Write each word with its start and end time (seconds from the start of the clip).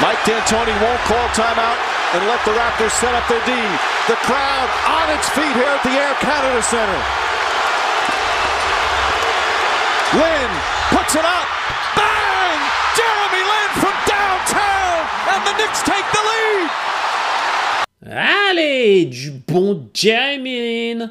Mike 0.00 0.24
D'Antoni 0.24 0.72
won't 0.80 1.00
call 1.04 1.28
timeout 1.36 1.76
and 2.16 2.24
let 2.26 2.42
the 2.46 2.52
Raptors 2.52 2.90
set 2.96 3.14
up 3.14 3.28
their 3.28 3.44
D. 3.44 3.52
The 4.08 4.16
crowd 4.24 4.68
on 4.88 5.12
its 5.12 5.28
feet 5.28 5.52
here 5.52 5.68
at 5.68 5.82
the 5.84 5.92
Air 5.92 6.14
Canada 6.24 6.62
Center. 6.62 7.00
Lynn 10.16 10.50
puts 10.88 11.14
it 11.14 11.24
up. 11.24 11.46
Bang! 11.94 12.60
Jeremy 12.96 13.42
Lin 13.44 13.70
from 13.76 13.96
downtown, 14.08 15.06
and 15.36 15.46
the 15.46 15.52
Knicks 15.60 15.82
take 15.82 16.08
the 16.16 16.22
lead. 16.30 16.70
Allez, 18.10 19.04
du 19.04 19.30
bon 19.46 19.90
Jeremy 19.92 20.96
Lin 20.96 21.10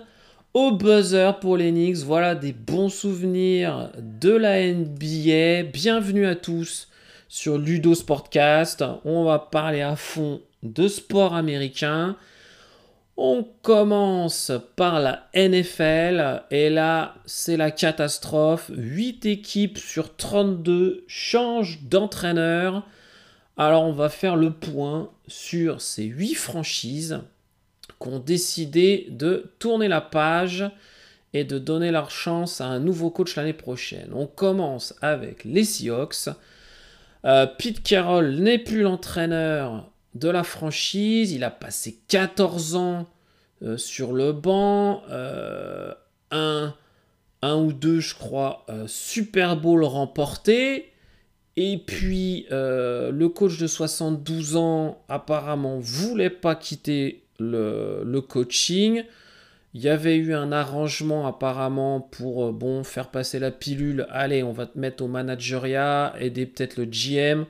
au 0.54 0.71
buzzer 0.71 1.32
pour 1.40 1.58
les 1.58 1.71
Knicks. 1.71 2.04
Voilà 2.04 2.34
des 2.34 2.54
bons 2.54 2.90
souvenirs 2.90 3.92
de 3.98 4.32
la 4.32 4.60
NBA. 4.62 5.70
Bienvenue 5.71 6.26
à 6.26 6.36
tous 6.36 6.89
sur 7.30 7.57
Ludo 7.57 7.96
Sportcast. 7.96 8.84
On 9.05 9.23
va 9.23 9.39
parler 9.39 9.82
à 9.82 9.96
fond 9.96 10.42
de 10.64 10.89
sport 10.89 11.36
américain. 11.36 12.18
On 13.15 13.46
commence 13.61 14.51
par 14.75 15.00
la 15.00 15.29
NFL 15.36 16.43
et 16.51 16.70
là 16.70 17.15
c'est 17.25 17.57
la 17.57 17.71
catastrophe. 17.71 18.71
8 18.75 19.25
équipes 19.25 19.78
sur 19.78 20.15
32 20.15 21.04
changent 21.07 21.79
d'entraîneur. 21.84 22.86
Alors 23.57 23.84
on 23.84 23.93
va 23.93 24.09
faire 24.09 24.36
le 24.36 24.51
point 24.51 25.09
sur 25.28 25.82
ces 25.82 26.06
8 26.06 26.34
franchises 26.34 27.21
qui 28.01 28.07
ont 28.07 28.20
décidé 28.20 29.07
de 29.09 29.51
tourner 29.59 29.89
la 29.89 30.01
page 30.01 30.70
et 31.34 31.43
de 31.43 31.59
donner 31.59 31.92
leur 31.92 32.09
chance 32.09 32.61
à 32.61 32.67
un 32.67 32.80
nouveau 32.80 33.11
coach 33.11 33.36
l'année 33.36 33.53
prochaine. 33.53 34.11
On 34.14 34.25
commence 34.25 34.95
avec 35.02 35.44
les 35.44 35.66
Seahawks. 35.66 36.30
Euh, 37.25 37.45
Pete 37.45 37.83
Carroll 37.83 38.36
n'est 38.36 38.59
plus 38.59 38.81
l'entraîneur 38.81 39.91
de 40.16 40.30
la 40.30 40.44
franchise. 40.44 41.31
Il 41.31 41.44
a 41.44 41.52
passé 41.52 42.00
14 42.08 42.76
ans 42.76 43.08
euh, 43.61 43.78
sur 43.78 44.14
le 44.14 44.31
banc. 44.31 45.03
Euh, 45.09 45.94
un, 46.31 46.73
ou 47.44 47.73
deux, 47.73 48.00
je 48.00 48.16
crois, 48.16 48.66
Super 48.88 49.58
Bowl 49.58 49.84
remporté. 49.84 50.92
Et 51.56 51.78
puis, 51.78 52.45
le 52.52 53.28
coach 53.28 53.58
de 53.58 53.67
72 53.67 54.58
ans, 54.58 55.02
apparemment, 55.08 55.80
voulait 55.80 56.30
pas 56.30 56.56
quitter 56.56 57.23
le, 57.39 58.20
coaching. 58.20 59.04
Il 59.73 59.81
y 59.81 59.89
avait 59.89 60.16
eu 60.16 60.34
un 60.34 60.52
arrangement 60.52 61.28
apparemment 61.28 62.02
pour 62.02 62.52
bon 62.53 62.84
faire 62.84 63.09
passer 63.12 63.38
la 63.39 63.52
pilule. 63.52 64.08
Allez, 64.09 64.42
on 64.44 64.52
va 64.52 64.66
te 64.66 64.80
mettre 64.80 65.03
au 65.03 65.08
manageriat, 65.08 66.14
aider 66.20 66.45
peut-être 66.48 66.78
le 66.78 66.86
GM. 66.86 67.45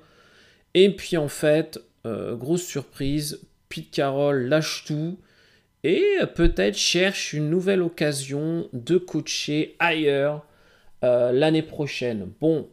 Et 0.73 0.95
puis 0.95 1.17
en 1.17 1.29
fait, 1.29 1.79
euh, 2.05 2.35
grosse 2.35 2.63
surprise, 2.63 3.41
Pete 3.69 3.91
Carroll 3.91 4.47
lâche 4.47 4.83
tout 4.85 5.17
et 5.83 6.03
peut-être 6.35 6.77
cherche 6.77 7.33
une 7.33 7.49
nouvelle 7.49 7.81
occasion 7.81 8.67
de 8.73 8.97
coacher 8.97 9.75
ailleurs 9.79 10.45
euh, 11.03 11.31
l'année 11.31 11.61
prochaine. 11.61 12.31
Bon, 12.41 12.67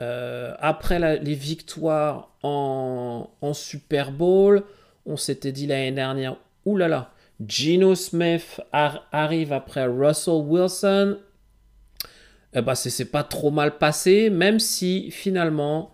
euh, 0.00 0.54
après 0.58 1.20
les 1.20 1.34
victoires 1.34 2.34
en, 2.42 3.30
en, 3.40 3.54
Super 3.54 4.12
Bowl, 4.12 4.64
on 5.06 5.16
s'était 5.16 5.52
dit 5.52 5.66
l'année 5.66 5.92
dernière, 5.92 6.36
oulala, 6.66 7.12
Geno 7.48 7.94
Smith 7.94 8.60
arrive 8.72 9.52
après 9.52 9.86
Russell 9.86 10.42
Wilson. 10.44 11.18
Eh 12.54 12.60
ben, 12.60 12.74
c'est 12.74 13.04
pas 13.06 13.24
trop 13.24 13.50
mal 13.50 13.78
passé, 13.78 14.28
même 14.28 14.60
si 14.60 15.10
finalement, 15.10 15.92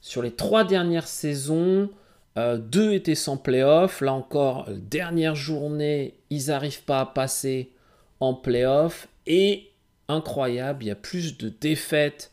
sur 0.00 0.22
les 0.22 0.32
trois 0.32 0.64
dernières 0.64 1.06
saisons, 1.06 1.90
euh, 2.36 2.58
deux 2.58 2.92
étaient 2.92 3.14
sans 3.14 3.36
playoff. 3.36 4.00
Là 4.00 4.12
encore, 4.12 4.68
dernière 4.70 5.36
journée, 5.36 6.18
ils 6.30 6.46
n'arrivent 6.46 6.82
pas 6.82 7.00
à 7.00 7.06
passer 7.06 7.72
en 8.18 8.34
playoff. 8.34 9.08
Et 9.26 9.70
incroyable, 10.08 10.84
il 10.84 10.88
y 10.88 10.90
a 10.90 10.96
plus 10.96 11.38
de 11.38 11.48
défaites 11.48 12.32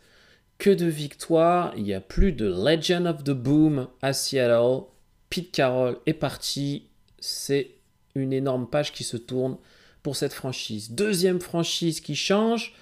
que 0.58 0.72
de 0.72 0.88
victoires. 0.88 1.74
Il 1.78 1.86
y 1.86 1.94
a 1.94 2.02
plus 2.02 2.32
de 2.32 2.48
Legend 2.48 3.06
of 3.06 3.24
the 3.24 3.32
Boom 3.32 3.88
à 4.02 4.14
Seattle. 4.14 4.86
Pete 5.30 5.52
Carroll 5.52 5.98
est 6.08 6.14
parti. 6.14 6.88
C'est 7.20 7.77
une 8.18 8.34
énorme 8.34 8.68
page 8.68 8.92
qui 8.92 9.04
se 9.04 9.18
tourne 9.18 9.58
pour 10.04 10.16
cette 10.16 10.34
franchise. 10.34 10.92
Deuxième 10.92 11.42
franchise 11.42 12.02
qui 12.02 12.16
change, 12.16 12.74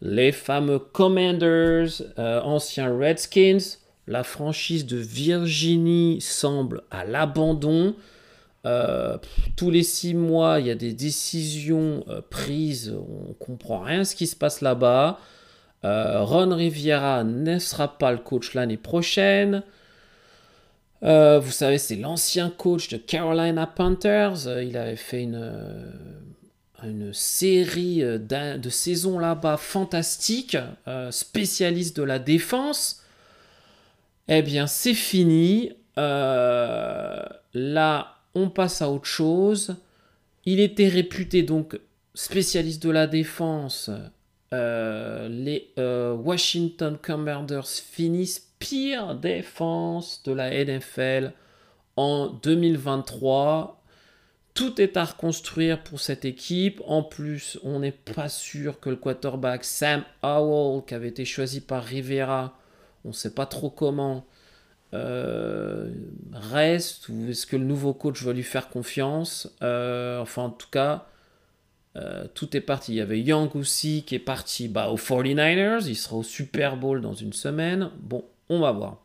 les 0.00 0.32
fameux 0.32 0.78
Commanders, 0.78 2.02
euh, 2.18 2.40
anciens 2.42 2.96
Redskins. 2.96 3.78
La 4.06 4.22
franchise 4.22 4.86
de 4.86 4.96
Virginie 4.96 6.20
semble 6.20 6.82
à 6.90 7.04
l'abandon. 7.04 7.94
Euh, 8.64 9.16
tous 9.56 9.70
les 9.70 9.82
six 9.82 10.14
mois, 10.14 10.60
il 10.60 10.66
y 10.66 10.70
a 10.70 10.74
des 10.74 10.92
décisions 10.92 12.04
euh, 12.08 12.20
prises. 12.28 12.94
On 12.96 13.32
comprend 13.34 13.80
rien 13.80 14.04
ce 14.04 14.14
qui 14.14 14.26
se 14.26 14.36
passe 14.36 14.60
là-bas. 14.60 15.18
Ron 15.84 16.52
Riviera 16.52 17.22
ne 17.22 17.60
sera 17.60 17.96
pas 17.96 18.10
le 18.10 18.18
coach 18.18 18.54
l'année 18.54 18.76
prochaine. 18.76 19.62
Euh, 21.02 21.38
vous 21.38 21.50
savez, 21.50 21.78
c'est 21.78 21.96
l'ancien 21.96 22.50
coach 22.50 22.88
de 22.88 22.96
Carolina 22.96 23.66
Panthers. 23.66 24.46
Euh, 24.46 24.62
il 24.64 24.76
avait 24.76 24.96
fait 24.96 25.22
une, 25.22 25.36
euh, 26.84 27.12
série 27.12 27.98
de 27.98 28.70
saisons 28.70 29.18
là-bas 29.18 29.56
fantastique, 29.56 30.56
spécialiste 31.10 31.96
de 31.96 32.02
la 32.02 32.18
défense. 32.18 33.02
Eh 34.28 34.42
bien, 34.42 34.66
c'est 34.66 34.94
fini. 34.94 35.72
là, 35.96 36.52
on 38.34 38.50
passe 38.50 38.82
à 38.82 38.90
autre 38.90 39.06
chose. 39.06 39.76
Il 40.44 40.60
était 40.60 40.88
réputé 40.88 41.42
donc 41.42 41.80
spécialiste 42.14 42.82
de 42.82 42.90
la 42.90 43.06
défense. 43.06 43.90
Les 44.52 45.72
Washington 45.76 46.98
Commanders 47.00 47.66
finissent 47.66 48.46
pire 48.58 49.14
défense 49.14 50.22
de 50.24 50.32
la 50.32 50.50
NFL 50.64 51.32
en 51.96 52.28
2023. 52.28 53.82
Tout 54.54 54.80
est 54.80 54.96
à 54.96 55.04
reconstruire 55.04 55.82
pour 55.82 56.00
cette 56.00 56.24
équipe. 56.24 56.80
En 56.86 57.02
plus, 57.02 57.58
on 57.62 57.80
n'est 57.80 57.92
pas 57.92 58.28
sûr 58.28 58.80
que 58.80 58.88
le 58.88 58.96
quarterback 58.96 59.64
Sam 59.64 60.02
Howell, 60.22 60.82
qui 60.86 60.94
avait 60.94 61.08
été 61.08 61.24
choisi 61.24 61.60
par 61.60 61.84
Rivera, 61.84 62.58
on 63.04 63.08
ne 63.08 63.14
sait 63.14 63.34
pas 63.34 63.46
trop 63.46 63.68
comment, 63.68 64.26
euh, 64.94 65.92
reste 66.32 67.08
ou 67.08 67.28
est-ce 67.28 67.46
que 67.46 67.56
le 67.56 67.64
nouveau 67.64 67.92
coach 67.92 68.22
va 68.22 68.32
lui 68.32 68.42
faire 68.42 68.70
confiance. 68.70 69.54
Euh, 69.62 70.20
enfin, 70.20 70.44
en 70.44 70.50
tout 70.50 70.70
cas, 70.70 71.06
euh, 71.96 72.26
tout 72.34 72.56
est 72.56 72.60
parti. 72.60 72.92
Il 72.92 72.96
y 72.96 73.00
avait 73.00 73.20
Young 73.20 73.54
aussi 73.56 74.04
qui 74.06 74.14
est 74.14 74.20
parti 74.20 74.68
bah, 74.68 74.90
aux 74.90 74.96
49ers. 74.96 75.86
Il 75.86 75.96
sera 75.96 76.16
au 76.16 76.22
Super 76.22 76.76
Bowl 76.76 77.00
dans 77.00 77.14
une 77.14 77.32
semaine. 77.32 77.90
Bon, 78.00 78.24
on 78.48 78.60
va 78.60 78.72
voir. 78.72 78.98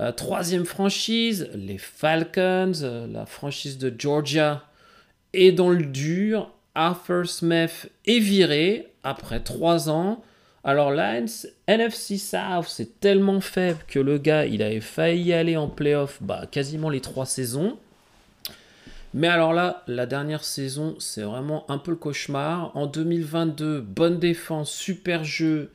Euh, 0.00 0.12
troisième 0.12 0.64
franchise, 0.64 1.48
les 1.54 1.78
Falcons, 1.78 2.82
euh, 2.82 3.06
la 3.06 3.26
franchise 3.26 3.78
de 3.78 3.92
Georgia 3.96 4.64
est 5.32 5.52
dans 5.52 5.70
le 5.70 5.84
dur. 5.84 6.52
Arthur 6.74 7.28
Smith 7.28 7.90
est 8.06 8.20
viré 8.20 8.88
après 9.02 9.40
trois 9.40 9.90
ans. 9.90 10.22
Alors 10.64 10.90
là, 10.90 11.20
NFC 11.66 12.18
South, 12.18 12.66
c'est 12.68 13.00
tellement 13.00 13.40
faible 13.40 13.78
que 13.88 13.98
le 13.98 14.18
gars, 14.18 14.44
il 14.44 14.62
avait 14.62 14.80
failli 14.80 15.32
aller 15.32 15.56
en 15.56 15.68
playoff 15.68 16.18
bah, 16.20 16.46
quasiment 16.50 16.90
les 16.90 17.00
trois 17.00 17.26
saisons. 17.26 17.78
Mais 19.14 19.28
alors 19.28 19.54
là, 19.54 19.82
la 19.86 20.06
dernière 20.06 20.44
saison, 20.44 20.96
c'est 20.98 21.22
vraiment 21.22 21.70
un 21.70 21.78
peu 21.78 21.92
le 21.92 21.96
cauchemar. 21.96 22.76
En 22.76 22.86
2022, 22.86 23.80
bonne 23.80 24.18
défense, 24.18 24.70
super 24.70 25.24
jeu, 25.24 25.70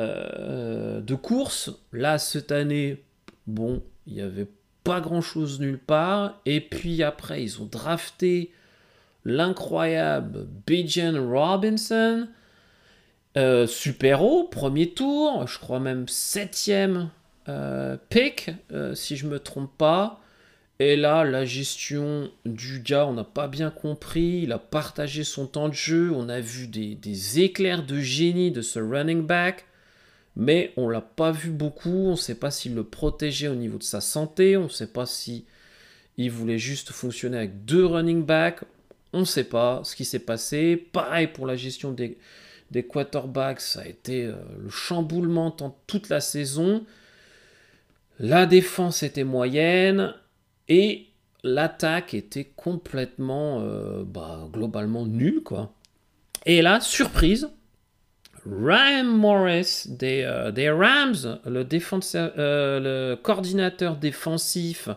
euh, 0.00 1.00
de 1.00 1.14
course. 1.14 1.70
Là, 1.92 2.18
cette 2.18 2.52
année, 2.52 3.02
bon, 3.46 3.82
il 4.06 4.14
n'y 4.14 4.20
avait 4.20 4.48
pas 4.84 5.00
grand-chose 5.00 5.60
nulle 5.60 5.78
part. 5.78 6.40
Et 6.46 6.60
puis 6.60 7.02
après, 7.02 7.42
ils 7.42 7.60
ont 7.60 7.66
drafté 7.66 8.52
l'incroyable 9.24 10.46
Bijan 10.66 11.28
Robinson. 11.28 12.28
Euh, 13.36 13.66
super 13.66 14.22
haut, 14.22 14.44
premier 14.44 14.90
tour, 14.90 15.48
je 15.48 15.58
crois 15.58 15.80
même 15.80 16.06
septième 16.06 17.08
euh, 17.48 17.96
pick, 18.10 18.52
si 18.94 19.16
je 19.16 19.26
me 19.26 19.40
trompe 19.40 19.76
pas. 19.76 20.20
Et 20.80 20.96
là, 20.96 21.22
la 21.22 21.44
gestion 21.44 22.30
du 22.44 22.80
gars, 22.80 23.06
on 23.06 23.12
n'a 23.12 23.24
pas 23.24 23.46
bien 23.46 23.70
compris. 23.70 24.40
Il 24.42 24.52
a 24.52 24.58
partagé 24.58 25.22
son 25.22 25.46
temps 25.46 25.68
de 25.68 25.74
jeu. 25.74 26.10
On 26.12 26.28
a 26.28 26.40
vu 26.40 26.66
des, 26.66 27.40
éclairs 27.40 27.84
de 27.84 28.00
génie 28.00 28.50
de 28.50 28.62
ce 28.62 28.78
running 28.78 29.22
back 29.22 29.66
mais 30.36 30.72
on 30.76 30.88
l'a 30.88 31.00
pas 31.00 31.30
vu 31.30 31.50
beaucoup. 31.50 32.08
On 32.08 32.12
ne 32.12 32.16
sait 32.16 32.34
pas 32.34 32.50
s'il 32.50 32.74
le 32.74 32.82
protégeait 32.82 33.46
au 33.46 33.54
niveau 33.54 33.78
de 33.78 33.84
sa 33.84 34.00
santé. 34.00 34.56
On 34.56 34.64
ne 34.64 34.68
sait 34.68 34.88
pas 34.88 35.06
si 35.06 35.44
voulait 36.18 36.58
juste 36.58 36.90
fonctionner 36.90 37.36
avec 37.36 37.64
deux 37.64 37.86
running 37.86 38.24
backs. 38.24 38.62
On 39.12 39.20
ne 39.20 39.24
sait 39.24 39.44
pas 39.44 39.82
ce 39.84 39.94
qui 39.94 40.04
s'est 40.04 40.18
passé. 40.18 40.76
Pareil 40.76 41.28
pour 41.28 41.46
la 41.46 41.54
gestion 41.54 41.92
des, 41.92 42.18
des 42.72 42.82
quarterbacks, 42.82 43.60
ça 43.60 43.82
a 43.82 43.86
été 43.86 44.24
euh, 44.24 44.34
le 44.60 44.70
chamboulement 44.70 45.56
toute 45.86 46.08
la 46.08 46.20
saison. 46.20 46.84
La 48.18 48.46
défense 48.46 49.04
était 49.04 49.22
moyenne 49.22 50.14
et 50.68 51.06
l'attaque 51.42 52.14
était 52.14 52.52
complètement, 52.56 53.60
euh, 53.60 54.02
bah, 54.04 54.48
globalement 54.52 55.06
nulle, 55.06 55.42
quoi. 55.42 55.72
Et 56.46 56.62
là, 56.62 56.80
surprise, 56.80 57.48
Ryan 58.46 59.04
Morris 59.04 59.84
des, 59.88 60.22
euh, 60.22 60.50
des 60.50 60.70
Rams, 60.70 61.40
le, 61.46 61.66
euh, 62.14 62.80
le 62.80 63.16
coordinateur 63.16 63.96
défensif 63.96 64.88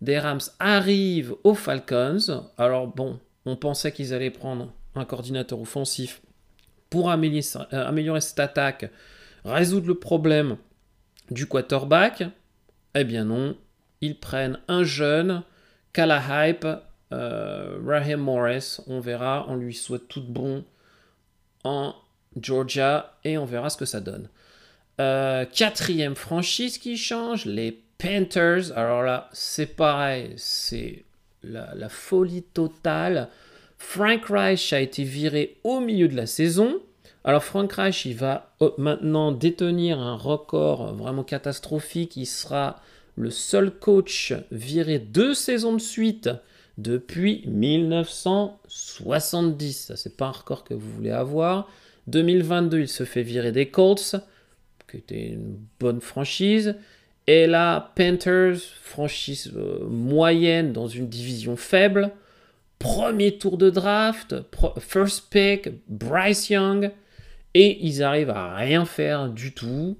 des 0.00 0.18
Rams, 0.18 0.40
arrive 0.58 1.34
aux 1.44 1.54
Falcons. 1.54 2.44
Alors 2.58 2.86
bon, 2.86 3.18
on 3.46 3.56
pensait 3.56 3.92
qu'ils 3.92 4.12
allaient 4.12 4.30
prendre 4.30 4.72
un 4.94 5.04
coordinateur 5.04 5.60
offensif 5.60 6.20
pour 6.90 7.10
améliorer 7.10 8.20
cette 8.20 8.40
attaque, 8.40 8.90
résoudre 9.44 9.88
le 9.88 9.94
problème 9.94 10.56
du 11.30 11.46
quarterback. 11.46 12.24
Eh 12.94 13.04
bien 13.04 13.24
non, 13.24 13.56
ils 14.00 14.18
prennent 14.18 14.58
un 14.68 14.84
jeune, 14.84 15.42
qu'à 15.92 16.06
la 16.06 16.48
hype, 16.48 16.66
euh, 17.12 17.78
Raheem 17.84 18.20
Morris, 18.20 18.78
on 18.86 19.00
verra, 19.00 19.46
on 19.48 19.56
lui 19.56 19.74
souhaite 19.74 20.08
tout 20.08 20.22
bon 20.22 20.64
en 21.64 21.94
Georgia 22.40 23.14
et 23.24 23.38
on 23.38 23.44
verra 23.44 23.70
ce 23.70 23.76
que 23.76 23.84
ça 23.84 24.00
donne. 24.00 24.28
Euh, 25.00 25.44
quatrième 25.44 26.16
franchise 26.16 26.78
qui 26.78 26.96
change, 26.96 27.44
les 27.46 27.82
Panthers. 27.98 28.76
Alors 28.76 29.02
là, 29.02 29.28
c'est 29.32 29.76
pareil, 29.76 30.34
c'est 30.36 31.04
la, 31.42 31.88
folie 31.88 32.42
totale. 32.42 33.28
Frank 33.78 34.26
Reich 34.26 34.72
a 34.72 34.80
été 34.80 35.04
viré 35.04 35.58
au 35.62 35.80
milieu 35.80 36.08
de 36.08 36.16
la 36.16 36.26
saison. 36.26 36.80
Alors 37.24 37.44
Frank 37.44 37.72
Reich, 37.72 38.06
il 38.06 38.16
va 38.16 38.54
euh, 38.60 38.70
maintenant 38.76 39.32
détenir 39.32 40.00
un 40.00 40.16
record 40.16 40.94
vraiment 40.94 41.24
catastrophique. 41.24 42.16
Il 42.16 42.26
sera 42.26 42.80
le 43.18 43.30
seul 43.30 43.72
coach 43.72 44.32
viré 44.52 45.00
deux 45.00 45.34
saisons 45.34 45.72
de 45.72 45.80
suite 45.80 46.30
depuis 46.78 47.42
1970. 47.46 49.86
Ça, 49.86 49.96
c'est 49.96 50.16
pas 50.16 50.26
un 50.26 50.30
record 50.30 50.62
que 50.64 50.74
vous 50.74 50.90
voulez 50.90 51.10
avoir. 51.10 51.68
2022, 52.06 52.80
il 52.80 52.88
se 52.88 53.04
fait 53.04 53.22
virer 53.22 53.52
des 53.52 53.66
Colts, 53.66 54.16
qui 54.88 54.96
était 54.98 55.30
une 55.30 55.58
bonne 55.80 56.00
franchise. 56.00 56.76
Et 57.26 57.46
là, 57.46 57.92
Panthers, 57.96 58.58
franchise 58.82 59.52
euh, 59.54 59.84
moyenne 59.86 60.72
dans 60.72 60.86
une 60.86 61.08
division 61.08 61.56
faible. 61.56 62.12
Premier 62.78 63.36
tour 63.36 63.58
de 63.58 63.68
draft, 63.68 64.36
first 64.78 65.28
pick, 65.30 65.68
Bryce 65.88 66.48
Young. 66.48 66.92
Et 67.54 67.84
ils 67.84 68.04
arrivent 68.04 68.30
à 68.30 68.54
rien 68.54 68.84
faire 68.84 69.28
du 69.28 69.52
tout. 69.52 69.98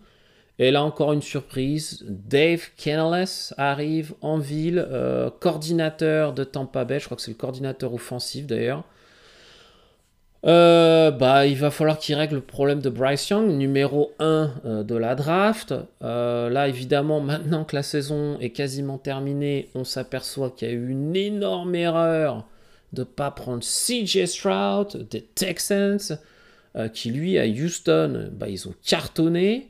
Et 0.58 0.72
là 0.72 0.82
encore 0.82 1.12
une 1.12 1.22
surprise, 1.22 2.04
Dave 2.08 2.70
Canales 2.76 3.52
arrive 3.56 4.14
en 4.22 4.38
ville, 4.38 4.84
euh, 4.90 5.30
coordinateur 5.30 6.32
de 6.32 6.42
Tampa 6.42 6.84
Bay, 6.84 6.98
je 6.98 7.04
crois 7.04 7.16
que 7.16 7.22
c'est 7.22 7.30
le 7.30 7.36
coordinateur 7.36 7.94
offensif 7.94 8.46
d'ailleurs. 8.46 8.82
Euh, 10.46 11.10
bah, 11.10 11.46
il 11.46 11.56
va 11.56 11.70
falloir 11.70 11.98
qu'il 11.98 12.14
règle 12.14 12.36
le 12.36 12.40
problème 12.40 12.80
de 12.80 12.90
Bryce 12.90 13.28
Young, 13.28 13.50
numéro 13.50 14.12
1 14.18 14.52
euh, 14.64 14.82
de 14.82 14.96
la 14.96 15.14
draft. 15.14 15.74
là, 16.00 16.68
évidemment, 16.68 17.20
maintenant 17.20 17.64
que 17.64 17.76
la 17.76 17.82
saison 17.84 18.38
est 18.40 18.50
quasiment 18.50 18.98
terminée, 18.98 19.68
on 19.76 19.84
s'aperçoit 19.84 20.50
qu'il 20.50 20.68
y 20.68 20.70
a 20.72 20.74
eu 20.74 20.88
une 20.88 21.14
énorme 21.14 21.74
erreur 21.76 22.46
de 22.92 23.02
ne 23.02 23.04
pas 23.04 23.30
prendre 23.30 23.62
CJ 23.62 24.26
Stroud 24.26 25.06
des 25.08 25.22
Texans. 25.22 26.18
Qui 26.94 27.10
lui 27.10 27.38
à 27.40 27.44
Houston, 27.44 28.30
bah, 28.32 28.48
ils 28.48 28.68
ont 28.68 28.74
cartonné. 28.84 29.68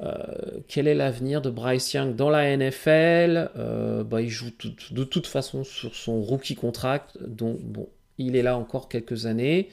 Euh, 0.00 0.60
quel 0.68 0.88
est 0.88 0.94
l'avenir 0.94 1.42
de 1.42 1.50
Bryce 1.50 1.92
Young 1.92 2.16
dans 2.16 2.30
la 2.30 2.56
NFL 2.56 3.50
euh, 3.56 4.02
bah, 4.02 4.20
Il 4.20 4.30
joue 4.30 4.50
de 4.90 5.04
toute 5.04 5.26
façon 5.26 5.64
sur 5.64 5.94
son 5.94 6.20
rookie 6.20 6.56
contract, 6.56 7.16
donc 7.22 7.60
bon, 7.60 7.88
il 8.18 8.34
est 8.34 8.42
là 8.42 8.56
encore 8.56 8.88
quelques 8.88 9.26
années. 9.26 9.68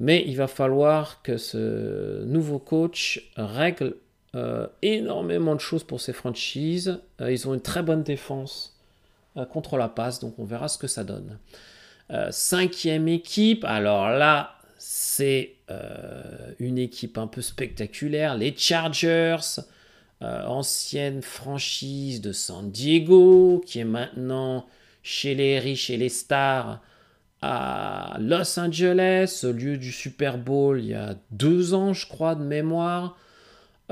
Mais 0.00 0.24
il 0.26 0.36
va 0.36 0.46
falloir 0.46 1.22
que 1.22 1.36
ce 1.36 2.24
nouveau 2.24 2.58
coach 2.58 3.30
règle 3.36 3.96
énormément 4.80 5.54
de 5.54 5.60
choses 5.60 5.84
pour 5.84 6.00
ses 6.00 6.14
franchises. 6.14 6.98
ils 7.20 7.46
ont 7.46 7.52
une 7.52 7.60
très 7.60 7.82
bonne 7.82 8.02
défense 8.02 8.80
contre 9.50 9.76
la 9.76 9.88
passe, 9.88 10.18
donc 10.20 10.38
on 10.38 10.44
verra 10.44 10.68
ce 10.68 10.78
que 10.78 10.86
ça 10.86 11.04
donne. 11.04 11.38
cinquième 12.30 13.06
équipe, 13.06 13.64
alors 13.64 14.08
là, 14.08 14.56
c'est 14.84 15.54
euh, 15.70 16.54
une 16.58 16.76
équipe 16.76 17.16
un 17.16 17.28
peu 17.28 17.40
spectaculaire. 17.40 18.36
Les 18.36 18.52
Chargers, 18.56 19.60
euh, 20.22 20.44
ancienne 20.44 21.22
franchise 21.22 22.20
de 22.20 22.32
San 22.32 22.68
Diego, 22.68 23.62
qui 23.64 23.78
est 23.78 23.84
maintenant 23.84 24.66
chez 25.04 25.36
les 25.36 25.60
riches 25.60 25.88
et 25.90 25.96
les 25.96 26.08
stars 26.08 26.82
à 27.42 28.16
Los 28.18 28.58
Angeles, 28.58 29.44
au 29.44 29.52
lieu 29.52 29.76
du 29.76 29.92
Super 29.92 30.36
Bowl 30.36 30.80
il 30.80 30.86
y 30.86 30.94
a 30.94 31.14
deux 31.30 31.74
ans, 31.74 31.92
je 31.92 32.08
crois, 32.08 32.34
de 32.34 32.42
mémoire. 32.42 33.16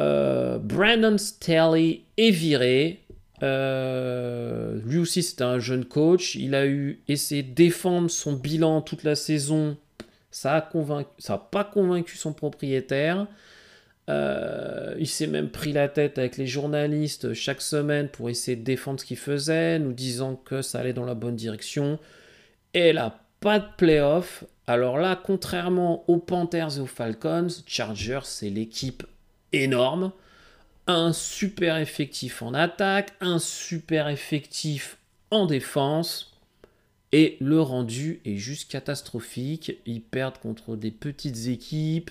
Euh, 0.01 0.59
Brandon 0.59 1.19
Staley 1.19 2.01
est 2.17 2.31
viré. 2.31 2.99
lui 3.41 4.99
aussi, 4.99 5.23
c'était 5.23 5.45
un 5.45 5.61
jeune 5.61 5.85
coach. 5.85 6.35
Il 6.35 6.57
a 6.57 6.67
eu 6.67 7.01
essayé 7.07 7.45
de 7.45 7.55
défendre 7.55 8.11
son 8.11 8.33
bilan 8.33 8.83
toute 8.83 9.05
la 9.05 9.15
saison 9.15 9.77
ça 10.31 10.69
n'a 11.29 11.39
pas 11.39 11.65
convaincu 11.65 12.17
son 12.17 12.33
propriétaire. 12.33 13.27
Euh, 14.09 14.95
il 14.99 15.07
s'est 15.07 15.27
même 15.27 15.51
pris 15.51 15.73
la 15.73 15.89
tête 15.89 16.19
avec 16.19 16.37
les 16.37 16.47
journalistes 16.47 17.33
chaque 17.33 17.61
semaine 17.61 18.09
pour 18.09 18.29
essayer 18.29 18.57
de 18.57 18.65
défendre 18.65 18.99
ce 18.99 19.05
qu'il 19.05 19.17
faisait, 19.17 19.79
nous 19.79 19.93
disant 19.93 20.35
que 20.37 20.63
ça 20.63 20.81
allait 20.81 20.93
dans 20.93 21.05
la 21.05 21.15
bonne 21.15 21.37
direction. 21.37 21.99
Et 22.75 22.93
là, 22.93 23.21
pas 23.41 23.59
de 23.59 23.67
playoff. 23.77 24.45
Alors 24.67 24.99
là, 24.99 25.21
contrairement 25.23 26.05
aux 26.09 26.19
Panthers 26.19 26.79
et 26.79 26.81
aux 26.81 26.87
Falcons, 26.87 27.49
Chargers, 27.67 28.25
c'est 28.25 28.51
l'équipe 28.51 29.05
énorme. 29.53 30.13
Un 30.87 31.13
super 31.13 31.77
effectif 31.77 32.43
en 32.43 32.55
attaque, 32.55 33.13
un 33.21 33.39
super 33.39 34.09
effectif 34.09 34.99
en 35.31 35.47
défense. 35.47 36.30
Et 37.13 37.37
le 37.41 37.61
rendu 37.61 38.21
est 38.25 38.37
juste 38.37 38.71
catastrophique. 38.71 39.73
Ils 39.87 40.01
perdent 40.01 40.39
contre 40.39 40.77
des 40.77 40.91
petites 40.91 41.49
équipes. 41.49 42.11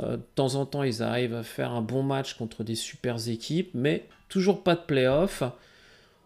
Euh, 0.00 0.16
de 0.16 0.22
temps 0.34 0.54
en 0.54 0.66
temps, 0.66 0.82
ils 0.82 1.02
arrivent 1.02 1.34
à 1.34 1.42
faire 1.42 1.72
un 1.72 1.82
bon 1.82 2.02
match 2.02 2.34
contre 2.34 2.64
des 2.64 2.74
super 2.74 3.28
équipes, 3.28 3.70
mais 3.74 4.06
toujours 4.28 4.62
pas 4.62 4.74
de 4.74 4.80
playoff. 4.80 5.42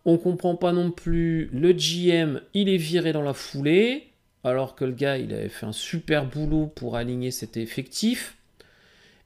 On 0.04 0.18
comprend 0.18 0.56
pas 0.56 0.72
non 0.72 0.90
plus. 0.90 1.48
Le 1.52 1.72
GM, 1.72 2.40
il 2.54 2.68
est 2.68 2.76
viré 2.76 3.12
dans 3.12 3.22
la 3.22 3.34
foulée, 3.34 4.08
alors 4.44 4.74
que 4.74 4.84
le 4.84 4.92
gars, 4.92 5.18
il 5.18 5.32
avait 5.32 5.48
fait 5.48 5.66
un 5.66 5.72
super 5.72 6.26
boulot 6.26 6.66
pour 6.66 6.96
aligner 6.96 7.30
cet 7.30 7.56
effectif. 7.56 8.36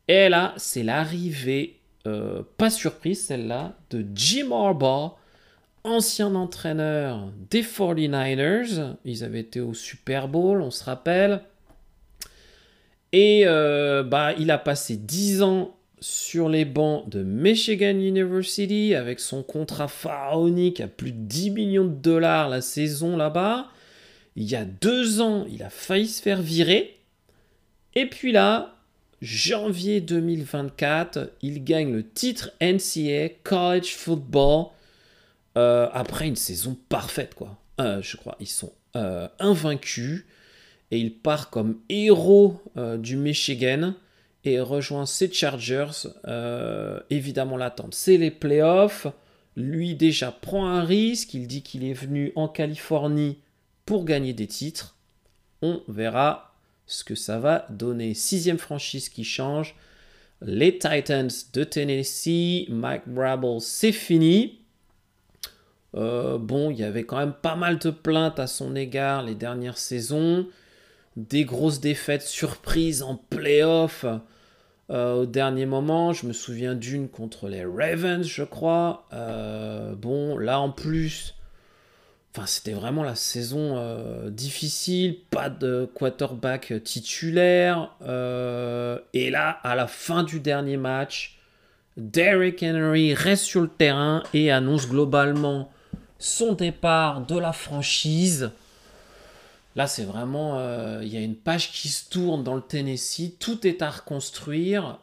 Et 0.08 0.28
là, 0.28 0.54
c'est 0.56 0.82
l'arrivée, 0.82 1.78
euh, 2.06 2.42
pas 2.56 2.70
surprise 2.70 3.24
celle-là, 3.24 3.76
de 3.90 4.04
Jim 4.14 4.50
Harbaugh 4.52 5.16
ancien 5.84 6.34
entraîneur 6.34 7.32
des 7.50 7.62
49ers. 7.62 8.96
Ils 9.04 9.24
avaient 9.24 9.40
été 9.40 9.60
au 9.60 9.74
Super 9.74 10.28
Bowl, 10.28 10.60
on 10.60 10.70
se 10.70 10.84
rappelle. 10.84 11.42
Et 13.12 13.42
euh, 13.44 14.02
bah, 14.02 14.32
il 14.38 14.50
a 14.50 14.58
passé 14.58 14.96
10 14.96 15.42
ans 15.42 15.76
sur 16.00 16.48
les 16.48 16.64
bancs 16.64 17.08
de 17.08 17.22
Michigan 17.22 17.90
University 17.98 18.94
avec 18.94 19.20
son 19.20 19.42
contrat 19.42 19.88
pharaonique 19.88 20.80
à 20.80 20.88
plus 20.88 21.12
de 21.12 21.18
10 21.18 21.50
millions 21.50 21.84
de 21.84 21.94
dollars 21.94 22.48
la 22.48 22.60
saison 22.60 23.16
là-bas. 23.16 23.68
Il 24.36 24.44
y 24.44 24.56
a 24.56 24.64
deux 24.64 25.20
ans, 25.20 25.44
il 25.50 25.62
a 25.62 25.70
failli 25.70 26.06
se 26.06 26.22
faire 26.22 26.40
virer. 26.40 26.96
Et 27.94 28.06
puis 28.06 28.32
là, 28.32 28.76
janvier 29.20 30.00
2024, 30.00 31.32
il 31.42 31.64
gagne 31.64 31.92
le 31.92 32.08
titre 32.08 32.52
NCAA 32.62 33.30
College 33.42 33.94
Football 33.96 34.66
euh, 35.56 35.88
après 35.92 36.28
une 36.28 36.36
saison 36.36 36.76
parfaite, 36.88 37.34
quoi. 37.34 37.58
Euh, 37.80 38.00
je 38.02 38.16
crois. 38.16 38.36
Ils 38.40 38.46
sont 38.46 38.72
euh, 38.96 39.28
invaincus 39.38 40.24
et 40.90 40.98
il 40.98 41.14
part 41.14 41.50
comme 41.50 41.80
héros 41.88 42.60
du 42.98 43.16
Michigan 43.16 43.94
et 44.44 44.60
rejoint 44.60 45.06
ses 45.06 45.32
Chargers. 45.32 46.08
évidemment, 47.10 47.56
l'attente, 47.56 47.94
c'est 47.94 48.16
les 48.16 48.30
playoffs. 48.30 49.06
Lui 49.56 49.94
déjà 49.94 50.32
prend 50.32 50.66
un 50.66 50.84
risque. 50.84 51.34
Il 51.34 51.46
dit 51.46 51.62
qu'il 51.62 51.84
est 51.84 51.94
venu 51.94 52.32
en 52.34 52.48
Californie 52.48 53.38
pour 53.86 54.04
gagner 54.04 54.32
des 54.32 54.46
titres. 54.46 54.96
On 55.62 55.82
verra 55.86 56.54
ce 56.86 57.04
que 57.04 57.14
ça 57.14 57.38
va 57.38 57.66
donner. 57.70 58.14
Sixième 58.14 58.58
franchise 58.58 59.08
qui 59.08 59.22
change. 59.22 59.76
Les 60.42 60.76
Titans 60.78 61.30
de 61.52 61.64
Tennessee. 61.64 62.66
Mike 62.68 63.06
Brabble, 63.06 63.60
c'est 63.60 63.92
fini. 63.92 64.59
Euh, 65.94 66.38
bon, 66.38 66.70
il 66.70 66.78
y 66.78 66.84
avait 66.84 67.04
quand 67.04 67.18
même 67.18 67.34
pas 67.34 67.56
mal 67.56 67.78
de 67.78 67.90
plaintes 67.90 68.38
à 68.38 68.46
son 68.46 68.76
égard 68.76 69.22
les 69.22 69.34
dernières 69.34 69.78
saisons. 69.78 70.46
Des 71.16 71.44
grosses 71.44 71.80
défaites 71.80 72.22
surprises 72.22 73.02
en 73.02 73.16
playoff. 73.16 74.04
au 74.88 75.26
dernier 75.26 75.66
moment. 75.66 76.12
Je 76.12 76.26
me 76.26 76.32
souviens 76.32 76.74
d'une 76.74 77.08
contre 77.08 77.48
les 77.48 77.64
Ravens, 77.64 78.26
je 78.26 78.44
crois. 78.44 79.06
bon, 79.96 80.36
là 80.38 80.60
en 80.60 80.70
plus, 80.70 81.34
c'était 82.46 82.72
vraiment 82.72 83.02
la 83.02 83.14
saison 83.14 83.76
euh, 83.76 84.30
difficile, 84.30 85.16
pas 85.30 85.48
de 85.48 85.88
quarterback 85.94 86.72
titulaire. 86.84 87.94
Euh, 88.02 88.98
et 89.12 89.30
là, 89.30 89.50
à 89.62 89.74
la 89.74 89.86
fin 89.86 90.22
du 90.22 90.40
dernier 90.40 90.76
match, 90.76 91.38
Derrick 91.96 92.62
Henry 92.62 93.14
reste 93.14 93.44
sur 93.44 93.60
le 93.60 93.68
terrain 93.68 94.22
et 94.32 94.50
annonce 94.50 94.88
globalement 94.88 95.70
son 96.20 96.52
départ 96.52 97.22
de 97.22 97.36
la 97.36 97.52
franchise. 97.52 98.52
Là, 99.74 99.88
c'est 99.88 100.04
vraiment, 100.04 100.58
euh, 100.58 101.00
il 101.02 101.08
y 101.08 101.16
a 101.16 101.20
une 101.20 101.34
page 101.34 101.72
qui 101.72 101.88
se 101.88 102.08
tourne 102.08 102.44
dans 102.44 102.54
le 102.54 102.62
Tennessee. 102.62 103.34
Tout 103.40 103.66
est 103.66 103.82
à 103.82 103.90
reconstruire. 103.90 104.98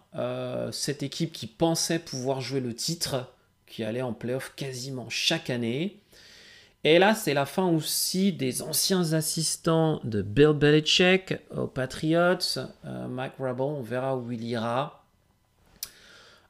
cette 0.71 1.03
équipe 1.03 1.31
qui 1.31 1.45
pensait 1.45 1.99
pouvoir 1.99 2.41
jouer 2.41 2.59
le 2.59 2.73
titre, 2.73 3.27
qui 3.67 3.83
allait 3.83 4.01
en 4.01 4.13
playoff 4.13 4.53
quasiment 4.55 5.09
chaque 5.09 5.51
année. 5.51 5.99
Et 6.83 6.99
là, 6.99 7.15
c'est 7.15 7.33
la 7.33 7.45
fin 7.45 7.67
aussi 7.67 8.31
des 8.31 8.61
anciens 8.61 9.11
assistants 9.13 9.99
de 10.05 10.21
Bill 10.21 10.53
Belichick 10.53 11.35
aux 11.53 11.67
Patriots. 11.67 12.59
Euh, 12.85 13.07
Mike 13.07 13.33
Rabel, 13.39 13.61
on 13.61 13.81
verra 13.81 14.15
où 14.15 14.31
il 14.31 14.43
ira. 14.45 15.03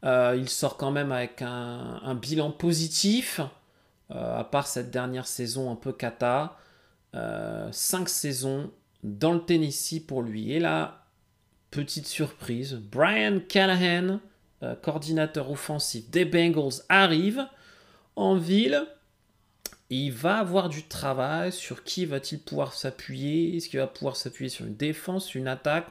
Euh, 0.04 0.36
il 0.38 0.48
sort 0.48 0.78
quand 0.78 0.92
même 0.92 1.12
avec 1.12 1.42
un, 1.42 2.14
bilan 2.14 2.52
positif, 2.52 3.40
euh, 3.40 3.46
à 4.10 4.44
part 4.44 4.68
cette 4.68 4.92
dernière 4.92 5.28
saison 5.28 5.72
un 5.72 5.76
peu 5.76 5.92
cata. 5.92 6.58
cinq 7.72 8.10
saisons 8.10 8.72
dans 9.04 9.34
le 9.34 9.40
Tennessee 9.40 10.00
pour 10.00 10.22
lui. 10.22 10.52
Et 10.52 10.60
là, 10.60 11.06
petite 11.72 12.08
surprise, 12.08 12.76
Brian 12.76 13.40
Callahan, 13.48 14.20
coordinateur 14.82 15.52
offensif 15.52 16.10
des 16.10 16.26
Bengals, 16.26 16.84
arrive 16.90 17.46
en 18.16 18.36
ville 18.36 18.88
il 19.90 20.12
va 20.12 20.40
avoir 20.40 20.70
du 20.70 20.84
travail. 20.84 21.52
Sur 21.52 21.84
qui 21.84 22.06
va-t-il 22.06 22.42
pouvoir 22.42 22.74
s'appuyer 22.74 23.56
Est-ce 23.56 23.70
qu'il 23.70 23.80
va 23.80 23.88
pouvoir 23.88 24.16
s'appuyer 24.16 24.50
sur 24.50 24.66
une 24.66 24.76
défense, 24.76 25.36
une 25.36 25.48
attaque? 25.48 25.88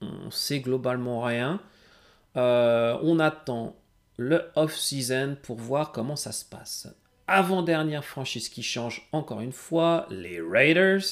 On 0.00 0.30
sait 0.30 0.60
globalement 0.60 1.22
rien. 1.22 1.60
Euh, 2.36 2.96
on 3.02 3.18
attend 3.18 3.74
le 4.16 4.42
off-season 4.54 5.36
pour 5.42 5.56
voir 5.56 5.92
comment 5.92 6.16
ça 6.16 6.32
se 6.32 6.44
passe. 6.44 6.88
Avant-dernière 7.28 8.04
franchise 8.04 8.48
qui 8.48 8.62
change 8.62 9.08
encore 9.12 9.40
une 9.40 9.52
fois, 9.52 10.06
les 10.10 10.40
Raiders. 10.40 11.02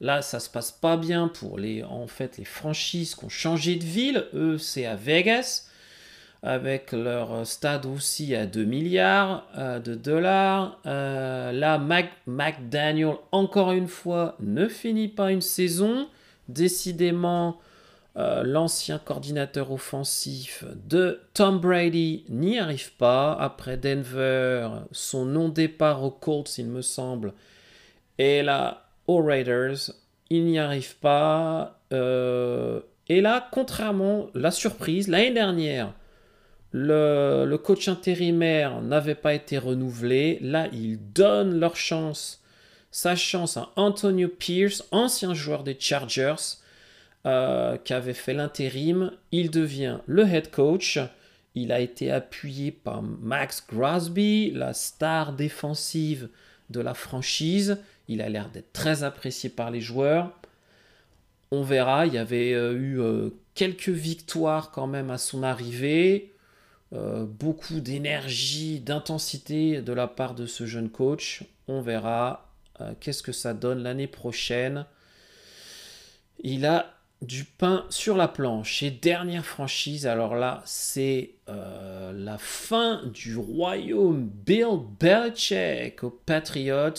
Là, 0.00 0.22
ça 0.22 0.40
se 0.40 0.50
passe 0.50 0.72
pas 0.72 0.96
bien 0.96 1.28
pour 1.28 1.58
les, 1.58 1.82
en 1.84 2.06
fait, 2.06 2.36
les 2.38 2.44
franchises 2.44 3.14
qui 3.14 3.24
ont 3.24 3.28
changé 3.28 3.76
de 3.76 3.84
ville. 3.84 4.26
Eux, 4.34 4.58
c'est 4.58 4.86
à 4.86 4.96
Vegas 4.96 5.68
avec 6.44 6.92
leur 6.92 7.46
stade 7.46 7.86
aussi 7.86 8.34
à 8.34 8.44
2 8.44 8.64
milliards 8.64 9.48
euh, 9.56 9.80
de 9.80 9.94
dollars. 9.94 10.78
Euh, 10.84 11.52
là, 11.52 11.80
McDaniel, 12.26 13.14
encore 13.32 13.72
une 13.72 13.88
fois, 13.88 14.36
ne 14.40 14.68
finit 14.68 15.08
pas 15.08 15.32
une 15.32 15.40
saison. 15.40 16.06
Décidément, 16.48 17.58
euh, 18.16 18.42
l'ancien 18.44 18.98
coordinateur 18.98 19.72
offensif 19.72 20.64
de 20.86 21.20
Tom 21.34 21.58
Brady 21.58 22.24
n'y 22.28 22.58
arrive 22.58 22.92
pas. 22.94 23.32
Après 23.34 23.76
Denver, 23.76 24.68
son 24.92 25.24
non-départ 25.24 26.02
aux 26.02 26.10
Colts, 26.10 26.58
il 26.58 26.66
me 26.66 26.82
semble, 26.82 27.32
et 28.18 28.42
là, 28.42 28.86
aux 29.06 29.22
Raiders, 29.22 29.92
il 30.30 30.44
n'y 30.44 30.58
arrive 30.58 30.96
pas. 30.96 31.80
et 31.90 33.20
là, 33.20 33.48
contrairement, 33.52 34.28
la 34.34 34.50
surprise, 34.50 35.08
l'année 35.08 35.32
dernière, 35.32 35.92
le, 36.76 37.56
coach 37.56 37.86
intérimaire 37.86 38.82
n'avait 38.82 39.14
pas 39.14 39.32
été 39.32 39.58
renouvelé. 39.58 40.38
Là, 40.40 40.66
ils 40.72 40.98
donnent 41.12 41.60
leur 41.60 41.76
chance, 41.76 42.42
sa 42.90 43.14
chance 43.14 43.56
à 43.56 43.70
Antonio 43.76 44.28
Pierce, 44.28 44.84
ancien 44.90 45.34
joueur 45.34 45.62
des 45.62 45.76
Chargers, 45.78 46.58
euh, 47.26 47.78
qui 47.78 47.94
avait 47.94 48.12
fait 48.12 48.34
l'intérim. 48.34 49.10
Il 49.32 49.50
devient 49.50 50.00
le 50.06 50.26
head 50.28 50.50
coach. 50.50 50.98
Il 51.54 51.72
a 51.72 51.80
été 51.80 52.10
appuyé 52.10 52.70
par 52.70 53.02
Max 53.02 53.64
Grasby, 53.66 54.50
la 54.50 54.74
star 54.74 55.32
défensive 55.32 56.28
de 56.68 56.80
la 56.80 56.92
franchise. 56.92 57.78
Il 58.08 58.20
a 58.20 58.28
l'air 58.28 58.50
d'être 58.50 58.74
très 58.74 59.04
apprécié 59.04 59.48
par 59.48 59.70
les 59.70 59.80
joueurs. 59.80 60.38
On 61.50 61.62
verra, 61.62 62.06
il 62.06 62.12
y 62.12 62.18
avait 62.18 62.52
euh, 62.52 62.74
eu 62.74 63.00
euh, 63.00 63.30
quelques 63.54 63.88
victoires 63.88 64.70
quand 64.70 64.86
même 64.86 65.10
à 65.10 65.18
son 65.18 65.42
arrivée. 65.42 66.30
Beaucoup 66.92 67.80
d'énergie, 67.80 68.78
d'intensité 68.78 69.82
de 69.82 69.92
la 69.92 70.06
part 70.06 70.36
de 70.36 70.46
ce 70.46 70.64
jeune 70.64 70.90
coach. 70.90 71.42
On 71.66 71.80
verra 71.80 72.52
qu'est-ce 73.00 73.24
que 73.24 73.32
ça 73.32 73.52
donne 73.52 73.82
l'année 73.82 74.06
prochaine. 74.06 74.86
Il 76.44 76.64
a 76.66 76.93
du 77.26 77.44
pain 77.44 77.86
sur 77.90 78.16
la 78.16 78.28
planche. 78.28 78.82
Et 78.82 78.90
dernière 78.90 79.44
franchise, 79.44 80.06
alors 80.06 80.34
là, 80.34 80.62
c'est 80.64 81.30
euh, 81.48 82.12
la 82.12 82.38
fin 82.38 83.02
du 83.12 83.36
royaume 83.36 84.30
Bill 84.46 84.80
Belichick 85.00 86.04
aux 86.04 86.10
Patriots. 86.10 86.92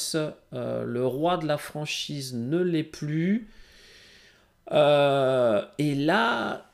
le 0.52 1.06
roi 1.06 1.38
de 1.38 1.48
la 1.48 1.58
franchise 1.58 2.34
ne 2.34 2.60
l'est 2.60 2.84
plus. 2.84 3.50
et 4.72 5.96
là, 5.96 6.66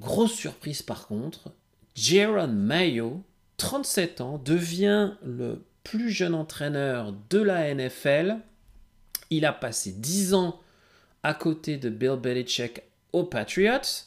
grosse 0.00 0.32
surprise 0.32 0.82
par 0.82 1.06
contre, 1.06 1.50
Jaron 1.94 2.48
Mayo, 2.48 3.22
37 3.58 4.20
ans, 4.20 4.40
devient 4.44 5.12
le 5.24 5.62
plus 5.84 6.10
jeune 6.10 6.34
entraîneur 6.34 7.14
de 7.30 7.38
la 7.38 7.72
NFL. 7.74 8.38
Il 9.30 9.44
a 9.44 9.52
passé 9.52 9.92
10 9.92 10.34
ans 10.34 10.60
à 11.22 11.34
côté 11.34 11.76
de 11.76 11.88
Bill 11.88 12.16
Belichick 12.16 12.82
aux 13.12 13.24
Patriots, 13.24 14.06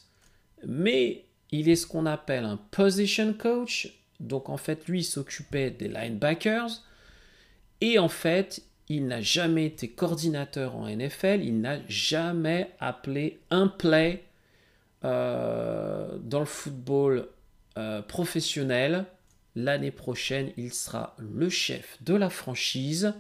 mais 0.66 1.26
il 1.52 1.70
est 1.70 1.76
ce 1.76 1.88
qu'on 1.88 2.06
appelle 2.06 2.44
un 2.44 2.58
position 2.72 3.34
coach. 3.34 3.94
Donc 4.20 4.50
en 4.50 4.58
fait, 4.58 4.88
lui, 4.88 5.02
il 5.02 5.04
s'occupait 5.04 5.72
des 5.72 5.88
linebackers. 5.88 6.82
Et 7.82 8.00
en 8.00 8.10
fait, 8.10 8.64
il 8.88 9.08
n'a 9.08 9.22
jamais 9.22 9.66
été 9.66 9.90
coordinateur 9.90 10.76
en 10.76 10.88
NFL. 10.88 11.42
Il 11.44 11.62
n'a 11.62 11.80
jamais 11.88 12.72
appelé 12.80 13.40
un 13.50 13.68
play 13.68 14.24
euh, 15.04 16.18
dans 16.20 16.40
le 16.40 16.46
football 16.46 17.28
euh, 17.78 18.02
professionnel. 18.02 19.06
L'année 19.56 19.92
prochaine, 19.92 20.52
il 20.58 20.74
sera 20.74 21.16
le 21.18 21.50
chef 21.50 21.98
de 22.02 22.14
la 22.16 22.30
franchise. 22.30 23.14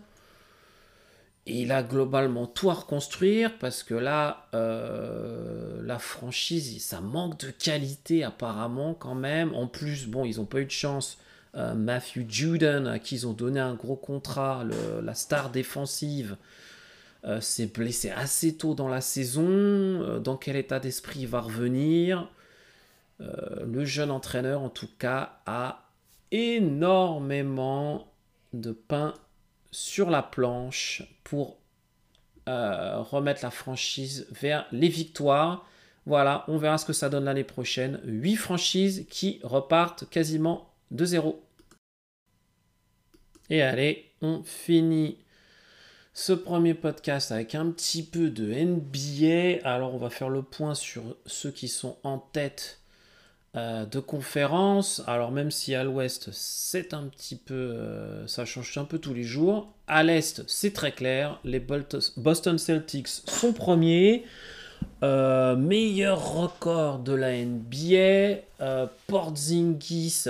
Il 1.47 1.71
a 1.71 1.83
globalement 1.83 2.47
tout 2.47 2.71
à 2.71 2.73
reconstruire 2.73 3.57
parce 3.59 3.83
que 3.83 3.93
là, 3.93 4.47
euh, 4.55 5.81
la 5.83 5.99
franchise, 5.99 6.83
ça 6.83 7.01
manque 7.01 7.39
de 7.39 7.51
qualité 7.51 8.23
apparemment 8.23 8.95
quand 8.95 9.13
même. 9.13 9.53
En 9.53 9.67
plus, 9.67 10.07
bon, 10.07 10.25
ils 10.25 10.37
n'ont 10.37 10.45
pas 10.45 10.61
eu 10.61 10.65
de 10.65 10.71
chance. 10.71 11.17
Euh, 11.55 11.75
Matthew 11.75 12.27
Juden, 12.27 12.87
à 12.87 12.97
qui 12.97 13.15
ils 13.15 13.27
ont 13.27 13.33
donné 13.33 13.59
un 13.59 13.75
gros 13.75 13.95
contrat, 13.95 14.65
la 15.03 15.13
star 15.13 15.51
défensive, 15.51 16.35
s'est 17.39 17.65
blessé 17.65 18.11
assez 18.11 18.55
tôt 18.55 18.75
dans 18.75 18.87
la 18.87 19.01
saison. 19.01 20.19
dans 20.19 20.37
quel 20.37 20.55
état 20.55 20.79
d'esprit 20.79 21.21
il 21.21 21.27
va 21.27 21.41
revenir? 21.41 22.27
Euh, 23.21 23.65
le 23.65 23.85
jeune 23.85 24.11
entraîneur, 24.11 24.61
en 24.61 24.69
tout 24.69 24.89
cas, 24.99 25.39
a 25.45 25.83
énormément 26.31 28.07
de 28.53 28.71
pain 28.71 29.13
sur 29.75 30.09
la 30.09 30.23
planche 30.23 31.03
pour 31.25 31.57
euh, 32.47 33.01
remettre 33.01 33.43
la 33.43 33.51
franchise 33.51 34.25
vers 34.31 34.65
les 34.71 34.87
victoires. 34.87 35.67
Voilà, 36.05 36.45
on 36.47 36.57
verra 36.57 36.77
ce 36.77 36.85
que 36.85 36.93
ça 36.93 37.09
donne 37.09 37.25
l'année 37.25 37.43
prochaine. 37.43 37.99
8 38.05 38.37
franchises 38.37 39.05
qui 39.09 39.41
repartent 39.43 40.09
quasiment 40.09 40.73
de 40.91 41.03
zéro. 41.03 41.43
Et 43.49 43.61
allez, 43.61 44.13
on 44.21 44.43
finit 44.43 45.17
ce 46.13 46.31
premier 46.31 46.73
podcast 46.73 47.33
avec 47.33 47.53
un 47.53 47.69
petit 47.71 48.03
peu 48.03 48.29
de 48.29 48.53
NBA. 48.53 49.67
Alors 49.67 49.93
on 49.93 49.97
va 49.97 50.09
faire 50.09 50.29
le 50.29 50.41
point 50.41 50.73
sur 50.73 51.17
ceux 51.25 51.51
qui 51.51 51.67
sont 51.67 51.97
en 52.03 52.17
tête 52.19 52.79
euh, 53.55 53.85
de 53.85 54.01
conférences. 54.01 55.01
Alors 55.07 55.31
même 55.31 55.49
si 55.49 55.75
à 55.75 55.85
l'ouest 55.85 56.29
c'est 56.33 56.93
un 56.93 57.03
petit 57.03 57.37
peu, 57.37 57.53
euh, 57.53 58.27
ça 58.27 58.43
change 58.43 58.77
un 58.77 58.83
peu 58.83 58.99
tous 58.99 59.13
les 59.13 59.23
jours. 59.23 59.73
À 59.87 60.03
l'est 60.03 60.43
c'est 60.45 60.73
très 60.73 60.91
clair, 60.91 61.39
les 61.45 61.65
Boston 62.17 62.57
Celtics 62.57 63.07
sont 63.07 63.53
premiers. 63.53 64.25
Euh, 65.03 65.55
meilleur 65.55 66.33
record 66.33 66.99
de 66.99 67.13
la 67.13 67.31
NBA. 67.45 68.41
Porzingis 69.07 70.25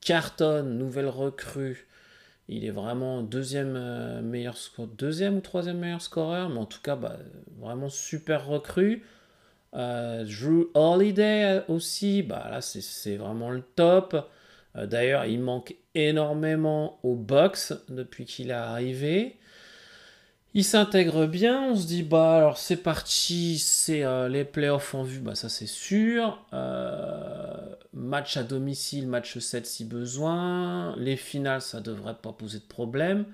carton, 0.00 0.62
nouvelle 0.62 1.08
recrue. 1.08 1.86
Il 2.48 2.64
est 2.64 2.70
vraiment 2.70 3.22
deuxième 3.22 4.22
meilleur 4.22 4.56
deuxième 4.96 5.36
ou 5.36 5.40
troisième 5.40 5.78
meilleur 5.78 6.00
scoreur, 6.00 6.48
mais 6.48 6.58
en 6.58 6.64
tout 6.64 6.80
cas 6.82 6.96
bah, 6.96 7.18
vraiment 7.58 7.90
super 7.90 8.46
recrue. 8.46 9.02
Drew 9.72 10.70
Holiday 10.74 11.62
aussi, 11.68 12.22
bah 12.22 12.48
là 12.50 12.60
c'est 12.60 13.16
vraiment 13.16 13.50
le 13.50 13.62
top. 13.62 14.16
D'ailleurs, 14.74 15.24
il 15.24 15.40
manque 15.40 15.74
énormément 15.94 16.98
au 17.02 17.14
box 17.14 17.74
depuis 17.88 18.24
qu'il 18.24 18.50
est 18.50 18.54
arrivé. 18.54 19.40
Il 20.52 20.64
s'intègre 20.64 21.26
bien, 21.26 21.62
on 21.70 21.76
se 21.76 21.86
dit 21.86 22.02
bah 22.02 22.36
alors 22.36 22.58
c'est 22.58 22.76
parti, 22.76 23.58
c'est 23.58 24.02
euh, 24.02 24.28
les 24.28 24.44
playoffs 24.44 24.94
en 24.96 25.04
vue, 25.04 25.20
bah 25.20 25.36
ça 25.36 25.48
c'est 25.48 25.68
sûr. 25.68 26.44
Euh, 26.52 27.56
match 27.92 28.36
à 28.36 28.42
domicile, 28.42 29.06
match 29.06 29.38
7 29.38 29.64
si 29.64 29.84
besoin. 29.84 30.96
Les 30.96 31.16
finales, 31.16 31.62
ça 31.62 31.80
devrait 31.80 32.16
pas 32.20 32.32
poser 32.32 32.58
de 32.58 32.64
problème. 32.64 33.26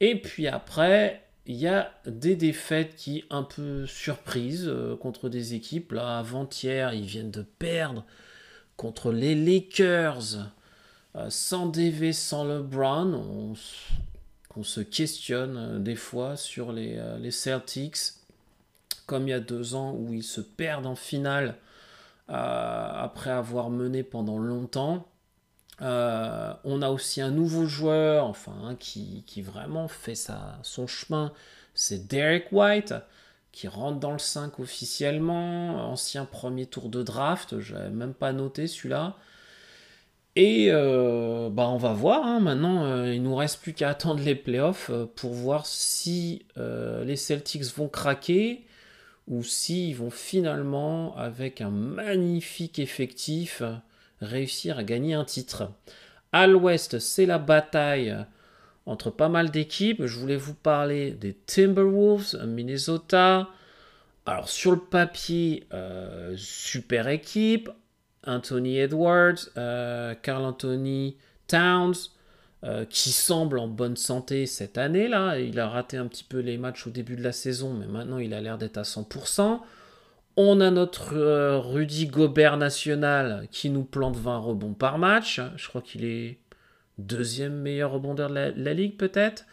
Et 0.00 0.20
puis 0.20 0.46
après, 0.46 1.23
il 1.46 1.56
y 1.56 1.68
a 1.68 1.92
des 2.06 2.36
défaites 2.36 2.96
qui 2.96 3.24
un 3.30 3.42
peu 3.42 3.86
surprises 3.86 4.66
euh, 4.66 4.96
contre 4.96 5.28
des 5.28 5.54
équipes. 5.54 5.92
Là, 5.92 6.18
avant-hier, 6.18 6.94
ils 6.94 7.04
viennent 7.04 7.30
de 7.30 7.42
perdre 7.42 8.04
contre 8.76 9.12
les 9.12 9.34
Lakers. 9.34 10.50
sans 11.28 11.66
DV, 11.66 12.12
sans 12.12 12.44
LeBron. 12.44 13.14
On, 13.14 13.54
on 14.56 14.62
se 14.62 14.80
questionne 14.80 15.56
euh, 15.56 15.78
des 15.78 15.96
fois 15.96 16.36
sur 16.36 16.70
euh, 16.70 17.18
les, 17.18 17.30
Celtics, 17.30 17.98
comme 19.06 19.26
il 19.26 19.30
y 19.30 19.34
a 19.34 19.40
deux 19.40 19.74
ans 19.74 19.94
où 19.94 20.12
ils 20.12 20.22
se 20.22 20.40
perdent 20.40 20.86
en 20.86 20.94
finale 20.94 21.56
euh, 22.30 22.90
après 22.94 23.30
avoir 23.30 23.70
mené 23.70 24.02
pendant 24.02 24.38
longtemps. 24.38 25.08
On 25.80 26.82
a 26.82 26.88
aussi 26.90 27.20
un 27.20 27.30
nouveau 27.30 27.66
joueur, 27.66 28.26
enfin, 28.26 28.76
qui, 28.78 29.24
vraiment 29.42 29.88
fait 29.88 30.14
sa, 30.14 30.58
son 30.62 30.86
chemin, 30.86 31.32
c'est 31.74 32.06
Derek 32.06 32.48
White, 32.52 32.94
qui 33.52 33.68
rentre 33.68 34.00
dans 34.00 34.12
le 34.12 34.18
5 34.18 34.58
officiellement, 34.58 35.90
ancien 35.90 36.24
premier 36.24 36.66
tour 36.66 36.88
de 36.88 37.02
draft, 37.02 37.60
je 37.60 37.74
n'avais 37.74 37.90
même 37.90 38.14
pas 38.14 38.32
noté 38.32 38.66
celui-là. 38.66 39.16
Et 40.36 40.66
euh, 40.70 41.48
bah 41.50 41.68
on 41.68 41.76
va 41.76 41.92
voir, 41.92 42.26
hein. 42.26 42.40
maintenant 42.40 42.84
euh, 42.84 43.14
il 43.14 43.22
nous 43.22 43.36
reste 43.36 43.60
plus 43.62 43.72
qu'à 43.72 43.90
attendre 43.90 44.20
les 44.24 44.34
playoffs 44.34 44.90
euh, 44.90 45.06
pour 45.14 45.32
voir 45.32 45.66
si 45.66 46.44
les 46.56 47.16
Celtics 47.16 47.64
vont 47.76 47.88
craquer 47.88 48.66
ou 49.28 49.44
s'ils 49.44 49.96
vont 49.96 50.10
finalement, 50.10 51.16
avec 51.16 51.60
un 51.60 51.70
magnifique 51.70 52.78
effectif, 52.78 53.62
réussir 54.24 54.78
à 54.78 54.84
gagner 54.84 55.14
un 55.14 55.24
titre. 55.24 55.70
À 56.32 56.46
l'ouest, 56.46 56.98
c'est 56.98 57.26
la 57.26 57.38
bataille 57.38 58.16
entre 58.86 59.10
pas 59.10 59.28
mal 59.28 59.50
d'équipes. 59.50 60.04
Je 60.04 60.18
voulais 60.18 60.36
vous 60.36 60.54
parler 60.54 61.12
des 61.12 61.34
Timberwolves, 61.34 62.44
Minnesota. 62.46 63.48
Alors 64.26 64.48
sur 64.48 64.72
le 64.72 64.78
papier, 64.80 65.66
super 66.36 67.08
équipe. 67.08 67.70
Anthony 68.26 68.78
Edwards, 68.78 69.50
euh, 69.56 70.14
Carl 70.22 70.44
Anthony 70.44 71.16
Towns, 71.46 71.94
euh, 72.64 72.84
qui 72.86 73.10
semble 73.10 73.58
en 73.58 73.68
bonne 73.68 73.96
santé 73.96 74.46
cette 74.46 74.78
année-là. 74.78 75.38
Il 75.38 75.60
a 75.60 75.68
raté 75.68 75.96
un 75.96 76.06
petit 76.06 76.24
peu 76.24 76.38
les 76.38 76.56
matchs 76.56 76.86
au 76.86 76.90
début 76.90 77.16
de 77.16 77.22
la 77.22 77.32
saison, 77.32 77.74
mais 77.74 77.86
maintenant 77.86 78.18
il 78.18 78.32
a 78.34 78.40
l'air 78.40 78.58
d'être 78.58 78.78
à 78.78 78.82
100%. 78.82 79.60
On 80.36 80.60
a 80.60 80.70
notre 80.70 81.16
euh, 81.16 81.58
Rudy 81.58 82.06
Gobert 82.06 82.56
national 82.56 83.46
qui 83.50 83.70
nous 83.70 83.84
plante 83.84 84.16
20 84.16 84.38
rebonds 84.38 84.74
par 84.74 84.98
match. 84.98 85.40
Je 85.56 85.68
crois 85.68 85.82
qu'il 85.82 86.04
est 86.04 86.38
deuxième 86.98 87.54
meilleur 87.54 87.92
rebondeur 87.92 88.30
de 88.30 88.52
la, 88.56 88.74
ligue 88.74 88.96
peut-être. 88.96 89.44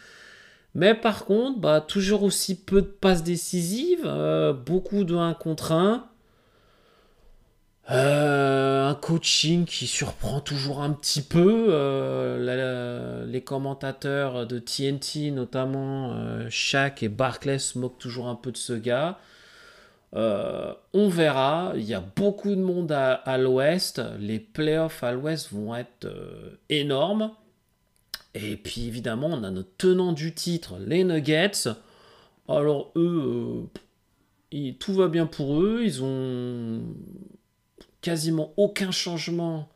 Mais 0.74 0.96
par 0.96 1.26
contre, 1.26 1.60
bah, 1.60 1.82
toujours 1.82 2.24
aussi 2.24 2.56
peu 2.56 2.82
de 2.82 2.88
passes 2.88 3.24
décisives, 3.24 4.10
beaucoup 4.66 5.04
de 5.04 5.16
1 5.16 5.34
contre 5.34 5.74
1. 5.74 6.08
Euh, 7.90 8.88
un 8.88 8.96
coaching 8.96 9.66
qui 9.66 9.88
surprend 9.88 10.40
toujours 10.40 10.82
un 10.82 10.92
petit 10.92 11.22
peu. 11.22 11.68
Euh, 11.70 13.26
les 13.26 13.42
commentateurs 13.42 14.46
de 14.46 14.60
TNT, 14.60 15.32
notamment 15.32 16.14
euh, 16.14 16.48
Shaq 16.50 17.04
et 17.04 17.10
Barclays, 17.10 17.60
se 17.60 17.78
moquent 17.80 17.98
toujours 17.98 18.28
un 18.28 18.36
peu 18.36 18.52
de 18.52 18.58
ce 18.58 18.74
gars. 18.74 19.20
On 20.14 21.10
verra. 21.10 21.74
Il 21.76 21.84
y 21.84 21.94
a 21.94 22.02
beaucoup 22.02 22.50
de 22.50 22.62
monde 22.62 22.92
à, 22.92 23.38
l'ouest. 23.38 24.02
Les 24.20 24.40
playoffs 24.40 25.04
à 25.04 25.12
l'ouest 25.14 25.52
vont 25.52 25.76
être 25.76 26.08
énormes. 26.70 27.32
Et 28.34 28.56
puis 28.56 28.88
évidemment, 28.88 29.28
on 29.28 29.44
a 29.44 29.52
notre 29.52 29.76
tenant 29.78 30.14
du 30.14 30.34
titre, 30.34 30.78
les 30.80 31.04
Nuggets. 31.04 31.70
Alors 32.48 32.92
eux, 32.96 33.68
tout 34.80 34.94
va 34.94 35.08
bien 35.08 35.26
pour 35.26 35.62
eux. 35.62 35.82
Ils 35.84 36.04
ont 36.04 36.82
quasiment 38.02 38.54
aucun 38.58 38.92
changement 38.92 39.70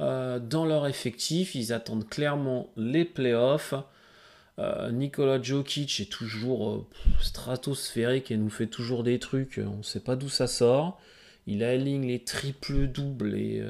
euh, 0.00 0.38
dans 0.38 0.64
leur 0.64 0.86
effectif. 0.86 1.54
Ils 1.54 1.72
attendent 1.72 2.08
clairement 2.08 2.70
les 2.76 3.04
playoffs. 3.04 3.74
Euh, 4.58 4.90
Nikola 4.90 5.40
Jokic 5.40 6.00
est 6.00 6.12
toujours 6.12 6.70
euh, 6.70 6.86
stratosphérique 7.20 8.30
et 8.30 8.36
nous 8.36 8.50
fait 8.50 8.66
toujours 8.66 9.02
des 9.02 9.18
trucs, 9.18 9.60
on 9.64 9.78
ne 9.78 9.82
sait 9.82 10.00
pas 10.00 10.16
d'où 10.16 10.28
ça 10.28 10.46
sort. 10.46 11.00
Il 11.46 11.64
aligne 11.64 12.06
les 12.06 12.22
triples 12.22 12.86
doubles 12.86 13.34
et 13.34 13.64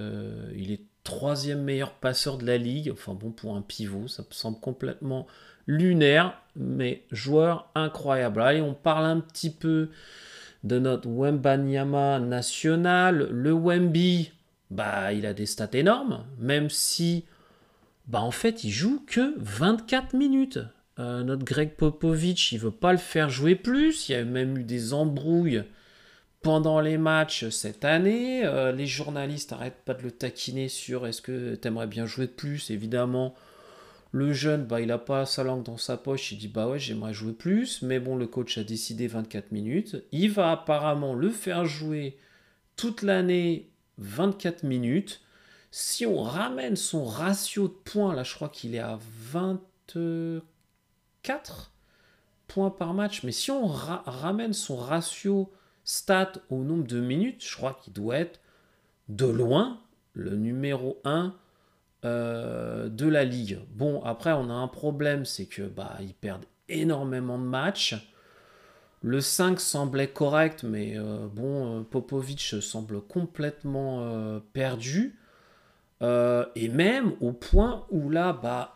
il 0.54 0.72
est 0.72 0.82
troisième 1.04 1.62
meilleur 1.62 1.92
passeur 1.92 2.36
de 2.36 2.44
la 2.44 2.58
ligue. 2.58 2.90
Enfin 2.92 3.14
bon, 3.14 3.30
pour 3.30 3.56
un 3.56 3.62
pivot, 3.62 4.08
ça 4.08 4.22
me 4.22 4.32
semble 4.34 4.60
complètement 4.60 5.26
lunaire, 5.66 6.38
mais 6.56 7.02
joueur 7.10 7.70
incroyable. 7.74 8.42
Allez, 8.42 8.60
on 8.60 8.74
parle 8.74 9.06
un 9.06 9.20
petit 9.20 9.50
peu 9.50 9.90
de 10.64 10.78
notre 10.78 11.08
Wembanyama 11.08 12.20
national. 12.20 13.28
Le 13.30 13.52
Wemby, 13.52 14.32
bah, 14.70 15.12
il 15.12 15.26
a 15.26 15.34
des 15.34 15.46
stats 15.46 15.68
énormes, 15.72 16.24
même 16.38 16.70
si, 16.70 17.24
bah, 18.06 18.20
en 18.20 18.30
fait, 18.30 18.64
il 18.64 18.70
joue 18.70 19.02
que 19.06 19.34
24 19.38 20.14
minutes. 20.14 20.58
Euh, 20.98 21.22
notre 21.22 21.44
Greg 21.44 21.70
Popovich, 21.70 22.52
il 22.52 22.58
veut 22.58 22.70
pas 22.70 22.92
le 22.92 22.98
faire 22.98 23.30
jouer 23.30 23.54
plus. 23.54 24.08
Il 24.08 24.12
y 24.12 24.14
a 24.14 24.24
même 24.24 24.58
eu 24.58 24.64
des 24.64 24.92
embrouilles 24.92 25.64
pendant 26.42 26.80
les 26.80 26.98
matchs 26.98 27.48
cette 27.48 27.84
année. 27.84 28.44
Euh, 28.44 28.72
les 28.72 28.86
journalistes 28.86 29.52
n'arrêtent 29.52 29.84
pas 29.84 29.94
de 29.94 30.02
le 30.02 30.10
taquiner 30.10 30.68
sur 30.68 31.06
est-ce 31.06 31.22
que 31.22 31.54
tu 31.54 31.68
aimerais 31.68 31.86
bien 31.86 32.06
jouer 32.06 32.26
de 32.26 32.32
plus, 32.32 32.70
évidemment. 32.70 33.34
Le 34.10 34.34
jeune, 34.34 34.64
bah, 34.66 34.80
il 34.80 34.88
n'a 34.88 34.98
pas 34.98 35.24
sa 35.24 35.42
langue 35.42 35.62
dans 35.62 35.78
sa 35.78 35.96
poche, 35.96 36.32
il 36.32 36.38
dit 36.38 36.48
bah 36.48 36.68
ouais, 36.68 36.78
j'aimerais 36.78 37.14
jouer 37.14 37.32
plus, 37.32 37.80
mais 37.80 37.98
bon, 37.98 38.14
le 38.14 38.26
coach 38.26 38.58
a 38.58 38.64
décidé 38.64 39.06
24 39.06 39.52
minutes. 39.52 40.04
Il 40.12 40.30
va 40.30 40.50
apparemment 40.50 41.14
le 41.14 41.30
faire 41.30 41.64
jouer 41.64 42.18
toute 42.76 43.00
l'année 43.00 43.70
24 43.96 44.64
minutes. 44.64 45.22
Si 45.74 46.04
on 46.04 46.22
ramène 46.22 46.76
son 46.76 47.06
ratio 47.06 47.66
de 47.66 47.72
points, 47.72 48.14
là 48.14 48.24
je 48.24 48.34
crois 48.34 48.50
qu'il 48.50 48.74
est 48.74 48.78
à 48.78 48.98
24 49.32 51.72
points 52.46 52.70
par 52.70 52.92
match, 52.92 53.22
mais 53.22 53.32
si 53.32 53.50
on 53.50 53.66
ramène 53.66 54.52
son 54.52 54.76
ratio 54.76 55.50
stat 55.82 56.32
au 56.50 56.58
nombre 56.58 56.86
de 56.86 57.00
minutes, 57.00 57.42
je 57.42 57.56
crois 57.56 57.80
qu'il 57.82 57.94
doit 57.94 58.18
être 58.18 58.38
de 59.08 59.24
loin 59.24 59.80
le 60.12 60.36
numéro 60.36 61.00
1 61.04 61.34
euh, 62.04 62.90
de 62.90 63.08
la 63.08 63.24
ligue. 63.24 63.60
Bon, 63.70 64.02
après, 64.04 64.32
on 64.32 64.50
a 64.50 64.54
un 64.54 64.68
problème, 64.68 65.24
c'est 65.24 65.46
que 65.46 65.62
bah, 65.62 65.96
ils 66.00 66.12
perdent 66.12 66.44
énormément 66.68 67.38
de 67.38 67.44
matchs. 67.44 67.94
Le 69.00 69.22
5 69.22 69.58
semblait 69.58 70.08
correct, 70.08 70.64
mais 70.64 70.98
euh, 70.98 71.28
bon, 71.28 71.78
euh, 71.78 71.82
Popovic 71.82 72.56
semble 72.60 73.00
complètement 73.00 74.38
perdu. 74.52 75.16
Et 76.02 76.68
même 76.68 77.12
au 77.20 77.32
point 77.32 77.86
où 77.90 78.10
là, 78.10 78.32
bah, 78.32 78.74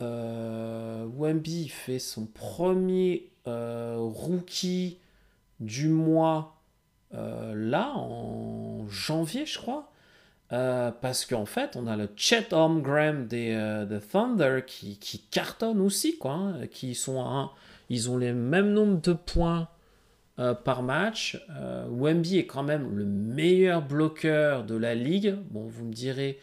Wemby 1.16 1.68
fait 1.68 1.98
son 1.98 2.26
premier 2.26 3.30
rookie 3.44 4.98
du 5.60 5.88
mois 5.88 6.60
là, 7.12 7.92
en 7.96 8.86
janvier, 8.88 9.44
je 9.46 9.58
crois. 9.58 9.90
Euh, 10.52 10.92
parce 11.00 11.26
qu'en 11.26 11.46
fait, 11.46 11.74
on 11.74 11.86
a 11.88 11.96
le 11.96 12.08
Chet 12.14 12.52
Holmgren 12.54 13.26
des 13.26 13.52
euh, 13.52 13.98
Thunder 13.98 14.60
qui, 14.64 14.96
qui, 14.98 15.18
cartonne 15.18 15.80
aussi, 15.80 16.18
quoi. 16.18 16.34
Hein, 16.34 16.66
qui 16.70 16.94
sont 16.94 17.50
ils 17.88 18.10
ont 18.10 18.16
les 18.16 18.32
mêmes 18.32 18.72
nombres 18.72 19.00
de 19.00 19.12
points 19.12 19.68
euh, 20.38 20.54
par 20.54 20.82
match. 20.82 21.40
Wemby 21.88 22.38
est 22.38 22.46
quand 22.46 22.62
même 22.62 22.96
le 22.96 23.04
meilleur 23.04 23.82
bloqueur 23.82 24.64
de 24.64 24.76
la 24.76 24.94
ligue. 24.94 25.36
Bon, 25.50 25.66
vous 25.66 25.84
me 25.84 25.92
direz, 25.92 26.38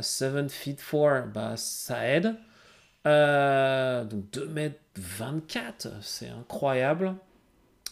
7 0.00 0.50
feet 0.50 0.78
4, 0.90 1.32
bah, 1.32 1.54
ça 1.56 2.06
aide. 2.06 2.34
donc 3.04 4.30
2 4.32 4.46
mètres 4.48 4.80
24, 4.96 5.88
c'est 6.02 6.28
incroyable. 6.28 7.14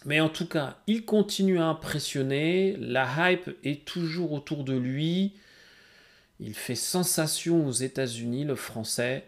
Mais 0.04 0.20
en 0.20 0.28
tout 0.28 0.46
cas, 0.46 0.76
il 0.86 1.04
continue 1.04 1.58
à 1.60 1.66
impressionner. 1.66 2.76
La 2.78 3.30
hype 3.30 3.50
est 3.64 3.84
toujours 3.84 4.32
autour 4.32 4.64
de 4.64 4.76
lui. 4.76 5.34
Il 6.40 6.54
fait 6.54 6.74
sensation 6.74 7.66
aux 7.66 7.72
États-Unis, 7.72 8.44
le 8.44 8.56
français. 8.56 9.24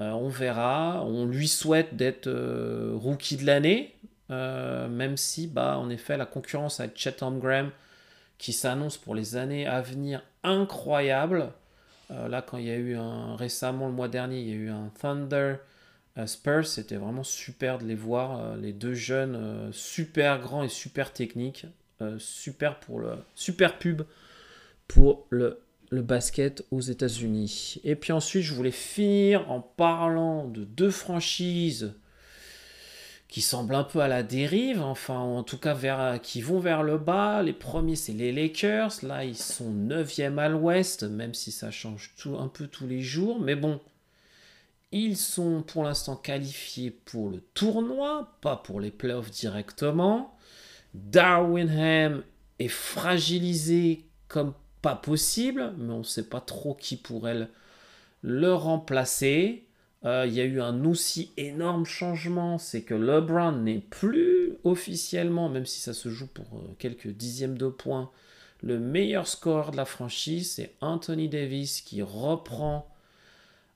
Euh, 0.00 0.10
on 0.12 0.28
verra. 0.28 1.04
On 1.04 1.26
lui 1.26 1.48
souhaite 1.48 1.94
d'être 1.96 2.26
euh, 2.26 2.92
rookie 2.94 3.36
de 3.36 3.44
l'année. 3.44 3.94
même 4.30 5.16
si, 5.16 5.46
bah, 5.46 5.78
en 5.78 5.90
effet, 5.90 6.16
la 6.16 6.26
concurrence 6.26 6.80
avec 6.80 6.96
Chet 6.96 7.16
Graham 7.20 7.70
qui 8.38 8.52
s'annonce 8.52 8.96
pour 8.96 9.14
les 9.14 9.36
années 9.36 9.66
à 9.66 9.80
venir 9.80 10.22
incroyable. 10.44 11.52
Là, 12.10 12.42
quand 12.42 12.58
il 12.58 12.66
y 12.66 12.70
a 12.70 12.76
eu 12.76 12.96
un 12.96 13.36
récemment 13.36 13.86
le 13.86 13.92
mois 13.92 14.08
dernier, 14.08 14.40
il 14.40 14.48
y 14.48 14.52
a 14.52 14.56
eu 14.56 14.70
un 14.70 14.90
Thunder 15.00 15.56
Spurs, 16.26 16.66
c'était 16.66 16.96
vraiment 16.96 17.22
super 17.22 17.78
de 17.78 17.84
les 17.84 17.94
voir, 17.94 18.56
les 18.56 18.72
deux 18.72 18.94
jeunes 18.94 19.70
super 19.72 20.40
grands 20.40 20.62
et 20.62 20.68
super 20.68 21.12
techniques, 21.12 21.66
super 22.18 22.80
pour 22.80 23.00
le 23.00 23.12
super 23.34 23.78
pub 23.78 24.02
pour 24.88 25.26
le 25.30 25.60
le 25.90 26.02
basket 26.02 26.64
aux 26.70 26.80
États-Unis. 26.80 27.80
Et 27.84 27.96
puis 27.96 28.12
ensuite, 28.12 28.42
je 28.42 28.54
voulais 28.54 28.70
finir 28.70 29.50
en 29.50 29.60
parlant 29.60 30.46
de 30.46 30.64
deux 30.64 30.90
franchises 30.90 31.94
qui 33.28 33.42
semblent 33.42 33.74
un 33.74 33.84
peu 33.84 34.00
à 34.00 34.08
la 34.08 34.22
dérive, 34.22 34.80
enfin 34.80 35.18
en 35.18 35.42
tout 35.42 35.58
cas 35.58 35.74
vers, 35.74 36.18
qui 36.22 36.40
vont 36.40 36.58
vers 36.58 36.82
le 36.82 36.98
bas. 36.98 37.42
Les 37.42 37.52
premiers, 37.52 37.96
c'est 37.96 38.12
les 38.12 38.32
Lakers. 38.32 38.92
Là, 39.02 39.24
ils 39.24 39.36
sont 39.36 39.70
9e 39.70 40.38
à 40.38 40.48
l'ouest, 40.48 41.04
même 41.04 41.34
si 41.34 41.52
ça 41.52 41.70
change 41.70 42.14
tout, 42.16 42.36
un 42.38 42.48
peu 42.48 42.66
tous 42.66 42.86
les 42.86 43.02
jours. 43.02 43.38
Mais 43.38 43.54
bon, 43.54 43.80
ils 44.92 45.16
sont 45.16 45.62
pour 45.62 45.84
l'instant 45.84 46.16
qualifiés 46.16 46.90
pour 46.90 47.28
le 47.28 47.40
tournoi, 47.52 48.36
pas 48.40 48.56
pour 48.56 48.80
les 48.80 48.90
playoffs 48.90 49.30
directement. 49.30 50.34
Darwinham 50.94 52.22
est 52.58 52.68
fragilisé 52.68 54.04
comme 54.28 54.54
pas 54.80 54.96
possible, 54.96 55.74
mais 55.76 55.92
on 55.92 55.98
ne 55.98 56.04
sait 56.04 56.28
pas 56.28 56.40
trop 56.40 56.74
qui 56.74 56.96
pourrait 56.96 57.48
le, 58.22 58.54
remplacer. 58.54 59.67
Euh, 60.04 60.26
il 60.28 60.34
y 60.34 60.40
a 60.40 60.44
eu 60.44 60.60
un 60.60 60.84
aussi 60.84 61.32
énorme 61.36 61.84
changement, 61.84 62.58
c'est 62.58 62.82
que 62.82 62.94
LeBron 62.94 63.52
n'est 63.52 63.80
plus 63.80 64.52
officiellement, 64.62 65.48
même 65.48 65.66
si 65.66 65.80
ça 65.80 65.92
se 65.92 66.08
joue 66.08 66.28
pour 66.28 66.46
euh, 66.54 66.74
quelques 66.78 67.08
dixièmes 67.08 67.58
de 67.58 67.68
points, 67.68 68.10
le 68.62 68.78
meilleur 68.78 69.26
score 69.26 69.72
de 69.72 69.76
la 69.76 69.84
franchise. 69.84 70.52
C'est 70.52 70.74
Anthony 70.80 71.28
Davis 71.28 71.80
qui 71.80 72.02
reprend 72.02 72.88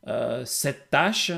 euh, 0.07 0.45
cette 0.45 0.91
tâche. 0.91 1.33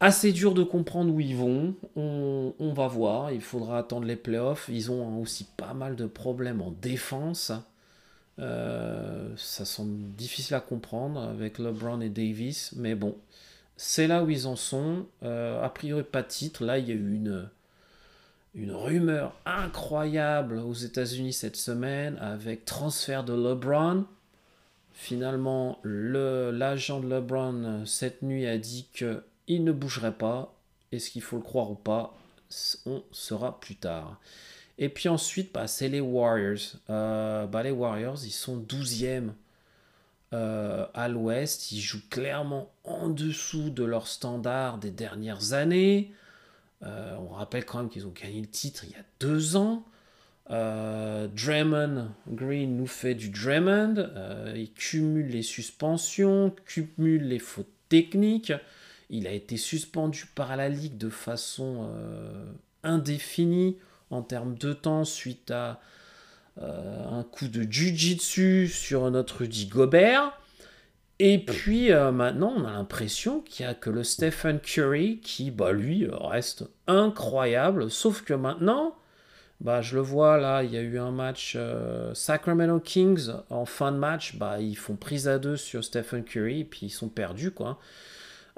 Assez 0.00 0.32
dur 0.32 0.54
de 0.54 0.62
comprendre 0.62 1.12
où 1.12 1.18
ils 1.18 1.34
vont. 1.34 1.74
On, 1.96 2.54
on, 2.60 2.72
va 2.72 2.86
voir. 2.86 3.32
Il 3.32 3.40
faudra 3.40 3.78
attendre 3.78 4.06
les 4.06 4.14
playoffs. 4.14 4.68
Ils 4.68 4.92
ont 4.92 5.20
aussi 5.20 5.44
pas 5.56 5.74
mal 5.74 5.96
de 5.96 6.06
problèmes 6.06 6.62
en 6.62 6.70
défense. 6.70 7.50
Euh, 8.38 9.28
ça 9.36 9.64
semble 9.64 10.14
difficile 10.14 10.54
à 10.54 10.60
comprendre 10.60 11.20
avec 11.20 11.58
LeBron 11.58 12.00
et 12.00 12.08
Davis, 12.08 12.72
mais 12.76 12.94
bon, 12.94 13.16
c'est 13.76 14.06
là 14.06 14.22
où 14.22 14.30
ils 14.30 14.46
en 14.46 14.56
sont. 14.56 15.06
Euh, 15.22 15.62
a 15.62 15.68
priori, 15.68 16.02
pas 16.02 16.22
de 16.22 16.28
titre. 16.28 16.64
Là, 16.64 16.78
il 16.78 16.88
y 16.88 16.92
a 16.92 16.94
eu 16.94 17.14
une, 17.14 17.48
une 18.54 18.72
rumeur 18.72 19.34
incroyable 19.44 20.58
aux 20.58 20.74
États-Unis 20.74 21.32
cette 21.32 21.56
semaine 21.56 22.16
avec 22.18 22.64
transfert 22.64 23.24
de 23.24 23.34
LeBron. 23.34 24.04
Finalement, 24.92 25.78
l'agent 25.84 27.00
de 27.00 27.08
LeBron 27.08 27.84
cette 27.86 28.22
nuit 28.22 28.46
a 28.46 28.58
dit 28.58 28.88
qu'il 28.92 29.64
ne 29.64 29.72
bougerait 29.72 30.12
pas. 30.12 30.52
Est-ce 30.90 31.10
qu'il 31.10 31.22
faut 31.22 31.36
le 31.36 31.42
croire 31.42 31.70
ou 31.70 31.76
pas? 31.76 32.16
On 32.86 33.02
saura 33.12 33.60
plus 33.60 33.76
tard. 33.76 34.18
Et 34.78 34.88
puis 34.88 35.08
ensuite, 35.08 35.52
bah, 35.52 35.66
c'est 35.66 35.88
les 35.88 36.00
Warriors. 36.00 36.76
Euh, 36.88 37.46
bah, 37.46 37.62
les 37.62 37.72
Warriors, 37.72 38.24
ils 38.24 38.30
sont 38.30 38.58
12e 38.58 39.30
euh, 40.32 40.86
à 40.94 41.08
l'ouest. 41.08 41.72
Ils 41.72 41.80
jouent 41.80 42.08
clairement 42.08 42.70
en 42.84 43.08
dessous 43.08 43.70
de 43.70 43.82
leur 43.82 44.06
standard 44.06 44.78
des 44.78 44.92
dernières 44.92 45.52
années. 45.52 46.12
Euh, 46.84 47.16
on 47.16 47.28
rappelle 47.34 47.64
quand 47.64 47.78
même 47.78 47.88
qu'ils 47.88 48.06
ont 48.06 48.14
gagné 48.14 48.40
le 48.40 48.46
titre 48.46 48.84
il 48.84 48.90
y 48.90 48.94
a 48.94 49.04
deux 49.20 49.56
ans. 49.56 49.84
Draymond 50.48 52.08
Green 52.26 52.78
nous 52.78 52.86
fait 52.86 53.14
du 53.14 53.28
Draymond. 53.28 54.08
il 54.54 54.72
cumule 54.72 55.26
les 55.26 55.42
suspensions, 55.42 56.54
cumule 56.64 57.28
les 57.28 57.38
fautes 57.38 57.66
techniques. 57.90 58.54
Il 59.10 59.26
a 59.26 59.32
été 59.32 59.58
suspendu 59.58 60.24
par 60.34 60.56
la 60.56 60.70
Ligue 60.70 60.96
de 60.96 61.10
façon 61.10 61.90
indéfinie 62.82 63.76
en 64.10 64.22
termes 64.22 64.56
de 64.56 64.72
temps 64.72 65.04
suite 65.04 65.50
à 65.50 65.80
euh, 66.60 67.04
un 67.10 67.22
coup 67.22 67.48
de 67.48 67.62
Jiu-Jitsu 67.62 68.68
sur 68.68 69.10
notre 69.10 69.38
Rudy 69.38 69.66
Gobert. 69.66 70.32
Et 71.20 71.44
puis 71.44 71.92
euh, 71.92 72.12
maintenant, 72.12 72.52
on 72.56 72.64
a 72.64 72.72
l'impression 72.72 73.40
qu'il 73.40 73.66
n'y 73.66 73.70
a 73.70 73.74
que 73.74 73.90
le 73.90 74.04
Stephen 74.04 74.60
Curry 74.60 75.20
qui, 75.20 75.50
bah, 75.50 75.72
lui, 75.72 76.06
reste 76.10 76.64
incroyable. 76.86 77.90
Sauf 77.90 78.22
que 78.22 78.34
maintenant, 78.34 78.96
bah, 79.60 79.82
je 79.82 79.96
le 79.96 80.02
vois 80.02 80.38
là, 80.38 80.62
il 80.62 80.72
y 80.72 80.76
a 80.76 80.80
eu 80.80 80.98
un 80.98 81.10
match 81.10 81.54
euh, 81.56 82.14
Sacramento 82.14 82.78
Kings 82.78 83.30
en 83.50 83.64
fin 83.64 83.90
de 83.90 83.96
match. 83.96 84.36
Bah, 84.36 84.60
ils 84.60 84.76
font 84.76 84.94
prise 84.94 85.26
à 85.26 85.38
deux 85.38 85.56
sur 85.56 85.82
Stephen 85.82 86.24
Curry 86.24 86.60
et 86.60 86.64
puis 86.64 86.86
ils 86.86 86.90
sont 86.90 87.08
perdus. 87.08 87.50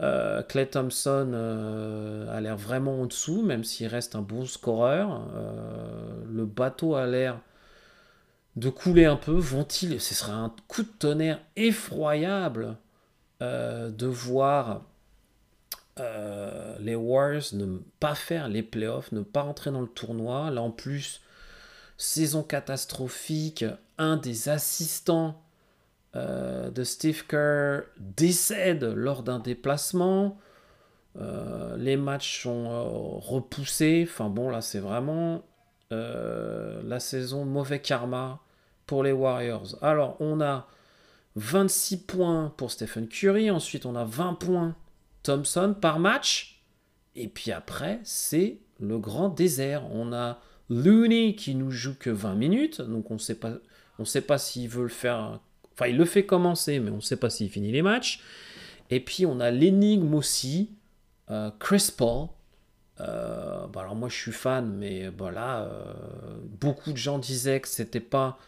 Euh, 0.01 0.43
Clay 0.43 0.67
Thompson 0.67 1.31
euh, 1.35 2.35
a 2.35 2.41
l'air 2.41 2.57
vraiment 2.57 3.03
en 3.03 3.07
dessous, 3.07 3.43
même 3.43 3.65
s'il 3.65 3.87
reste 3.87 4.15
un 4.17 4.23
bon 4.23 4.47
scoreur. 4.47 5.29
Euh, 5.35 6.25
le 6.27 6.47
bateau 6.47 6.95
a 6.95 7.07
l'air 7.07 7.39
de 8.57 8.71
couler 8.71 9.05
un 9.05 9.17
peu. 9.17 9.33
Vont-ils 9.33 10.01
Ce 10.01 10.15
serait 10.15 10.33
un 10.33 10.55
coup 10.69 10.83
de 10.83 10.89
tonnerre 10.89 11.41
effroyable 11.57 12.77
de 13.41 14.07
voir 14.07 14.83
les 16.79 16.95
Warriors 16.95 17.55
ne 17.55 17.79
pas 18.01 18.15
faire 18.15 18.49
les 18.49 18.63
playoffs, 18.63 19.13
ne 19.13 19.21
pas 19.21 19.43
rentrer 19.43 19.71
dans 19.71 19.81
le 19.81 19.87
tournoi. 19.87 20.51
Là 20.51 20.63
en 20.63 20.71
plus, 20.71 21.21
saison 21.97 22.43
catastrophique. 22.43 23.65
Un 23.99 24.17
des 24.17 24.49
assistants 24.49 25.43
euh, 26.17 26.71
de 26.71 26.83
Steve 26.83 27.25
Kerr 27.27 27.83
décède 27.99 28.85
lors 28.85 29.23
d'un 29.23 29.39
déplacement. 29.39 30.39
Euh, 31.21 31.77
les 31.77 31.97
matchs 31.97 32.43
sont 32.43 32.67
euh, 32.67 32.83
repoussés. 32.83 34.07
Enfin 34.09 34.29
bon, 34.29 34.51
là 34.51 34.61
c'est 34.61 34.81
vraiment 34.81 35.43
la 35.93 37.01
saison 37.01 37.45
mauvais 37.45 37.81
karma 37.81 38.41
pour 38.87 39.03
les 39.03 39.11
Warriors. 39.11 39.77
Alors 39.83 40.17
on 40.21 40.41
a 40.41 40.69
26 41.35 42.07
points 42.07 42.55
pour 42.57 42.71
Stephen 42.71 43.09
Curry, 43.09 43.51
ensuite 43.51 43.87
on 43.87 43.97
a 43.97 44.05
20 44.05 44.35
points 44.35 44.77
Thompson 45.25 45.75
par 45.81 45.99
match. 45.99 46.63
Et 47.17 47.27
puis 47.27 47.51
après, 47.51 47.99
c'est 48.05 48.61
le 48.79 48.99
grand 48.99 49.31
désert. 49.31 49.93
On 49.93 50.13
a 50.13 50.39
Looney 50.69 51.35
qui 51.35 51.57
nous 51.57 51.73
joue 51.73 51.97
que 51.99 52.11
20 52.11 52.37
minutes, 52.37 52.81
donc 52.81 53.11
on 53.11 53.19
sait 53.19 53.35
pas, 53.35 53.55
on 53.99 54.05
sait 54.05 54.21
pas 54.21 54.39
s'il 54.39 54.69
veut 54.69 54.85
le 54.85 54.89
faire 54.89 55.41
Enfin, 55.81 55.89
il 55.89 55.97
le 55.97 56.05
fait 56.05 56.27
commencer, 56.27 56.79
mais 56.79 56.91
on 56.91 56.97
ne 56.97 57.01
sait 57.01 57.17
pas 57.17 57.31
s'il 57.31 57.49
finit 57.49 57.73
les 57.73 57.81
matchs. 57.81 58.21
Et 58.91 59.01
puis, 59.01 59.25
on 59.25 59.41
a 59.41 59.51
l'énigme 59.51 60.13
aussi, 60.13 60.75
euh, 61.31 61.51
Chris 61.59 61.91
Paul. 61.97 62.29
Euh, 63.01 63.67
bah, 63.69 63.81
alors, 63.81 63.97
moi, 63.97 64.11
je 64.11 64.15
suis 64.15 64.33
fan, 64.33 64.71
mais 64.77 65.09
voilà, 65.09 65.63
euh, 65.63 65.95
beaucoup 66.61 66.93
de 66.93 66.99
gens 66.99 67.19
disaient 67.19 67.61
que 67.61 67.69
c'était 67.69 67.99
pas 67.99 68.39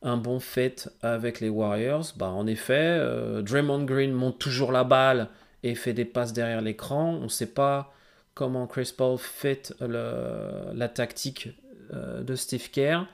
un 0.00 0.16
bon 0.16 0.40
fait 0.40 0.90
avec 1.02 1.40
les 1.40 1.50
Warriors. 1.50 2.14
Bah, 2.16 2.30
en 2.30 2.46
effet, 2.46 2.98
Draymond 3.42 3.84
Green 3.84 4.12
monte 4.12 4.38
toujours 4.38 4.72
la 4.72 4.84
balle 4.84 5.28
et 5.62 5.74
fait 5.74 5.92
des 5.92 6.06
passes 6.06 6.32
derrière 6.32 6.62
l'écran. 6.62 7.12
On 7.20 7.24
ne 7.24 7.28
sait 7.28 7.52
pas 7.52 7.92
comment 8.32 8.66
Chris 8.66 8.94
Paul 8.96 9.18
fait 9.18 9.74
la 9.80 10.88
tactique 10.88 11.50
de 11.92 12.34
Steve 12.34 12.70
Kerr 12.70 13.06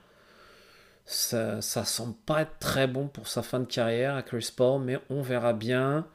ça, 1.07 1.63
ça 1.63 1.85
semble 1.85 2.15
pas 2.27 2.43
être 2.43 2.59
très 2.59 2.89
bon 2.89 3.07
pour 3.07 3.29
sa 3.29 3.43
fin 3.43 3.61
de 3.61 3.65
carrière 3.65 4.17
à 4.17 4.23
Chris 4.23 4.51
Paul, 4.55 4.83
mais 4.83 4.99
on 5.09 5.23
verra 5.23 5.53
bien. 5.53 6.07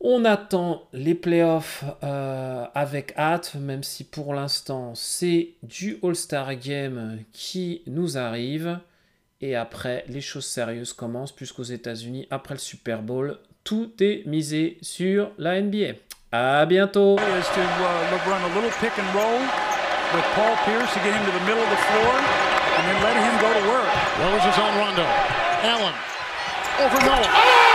On 0.00 0.24
attend 0.24 0.88
les 0.92 1.14
playoffs 1.14 1.84
euh, 2.02 2.64
avec 2.74 3.14
hâte, 3.16 3.54
même 3.54 3.82
si 3.82 4.04
pour 4.04 4.34
l'instant 4.34 4.94
c'est 4.94 5.54
du 5.62 5.98
All-Star 6.02 6.54
Game 6.56 7.18
qui 7.32 7.82
nous 7.86 8.18
arrive. 8.18 8.78
Et 9.42 9.54
après, 9.54 10.04
les 10.08 10.22
choses 10.22 10.46
sérieuses 10.46 10.94
commencent, 10.94 11.32
puisqu'aux 11.32 11.62
États-Unis, 11.62 12.26
après 12.30 12.54
le 12.54 12.60
Super 12.60 13.02
Bowl, 13.02 13.38
tout 13.64 13.92
est 14.00 14.22
misé 14.26 14.78
sur 14.80 15.30
la 15.36 15.60
NBA. 15.60 15.92
À 16.32 16.64
bientôt! 16.64 17.16
And 22.76 22.84
then 22.86 23.02
let 23.02 23.16
him 23.16 23.34
go 23.40 23.50
to 23.52 23.62
work. 23.68 23.88
Rose 24.20 24.44
is 24.44 24.58
on 24.58 24.76
Rondo. 24.78 25.06
Allen 25.64 25.94
over 26.80 27.00
Noah. 27.00 27.24
Oh! 27.26 27.65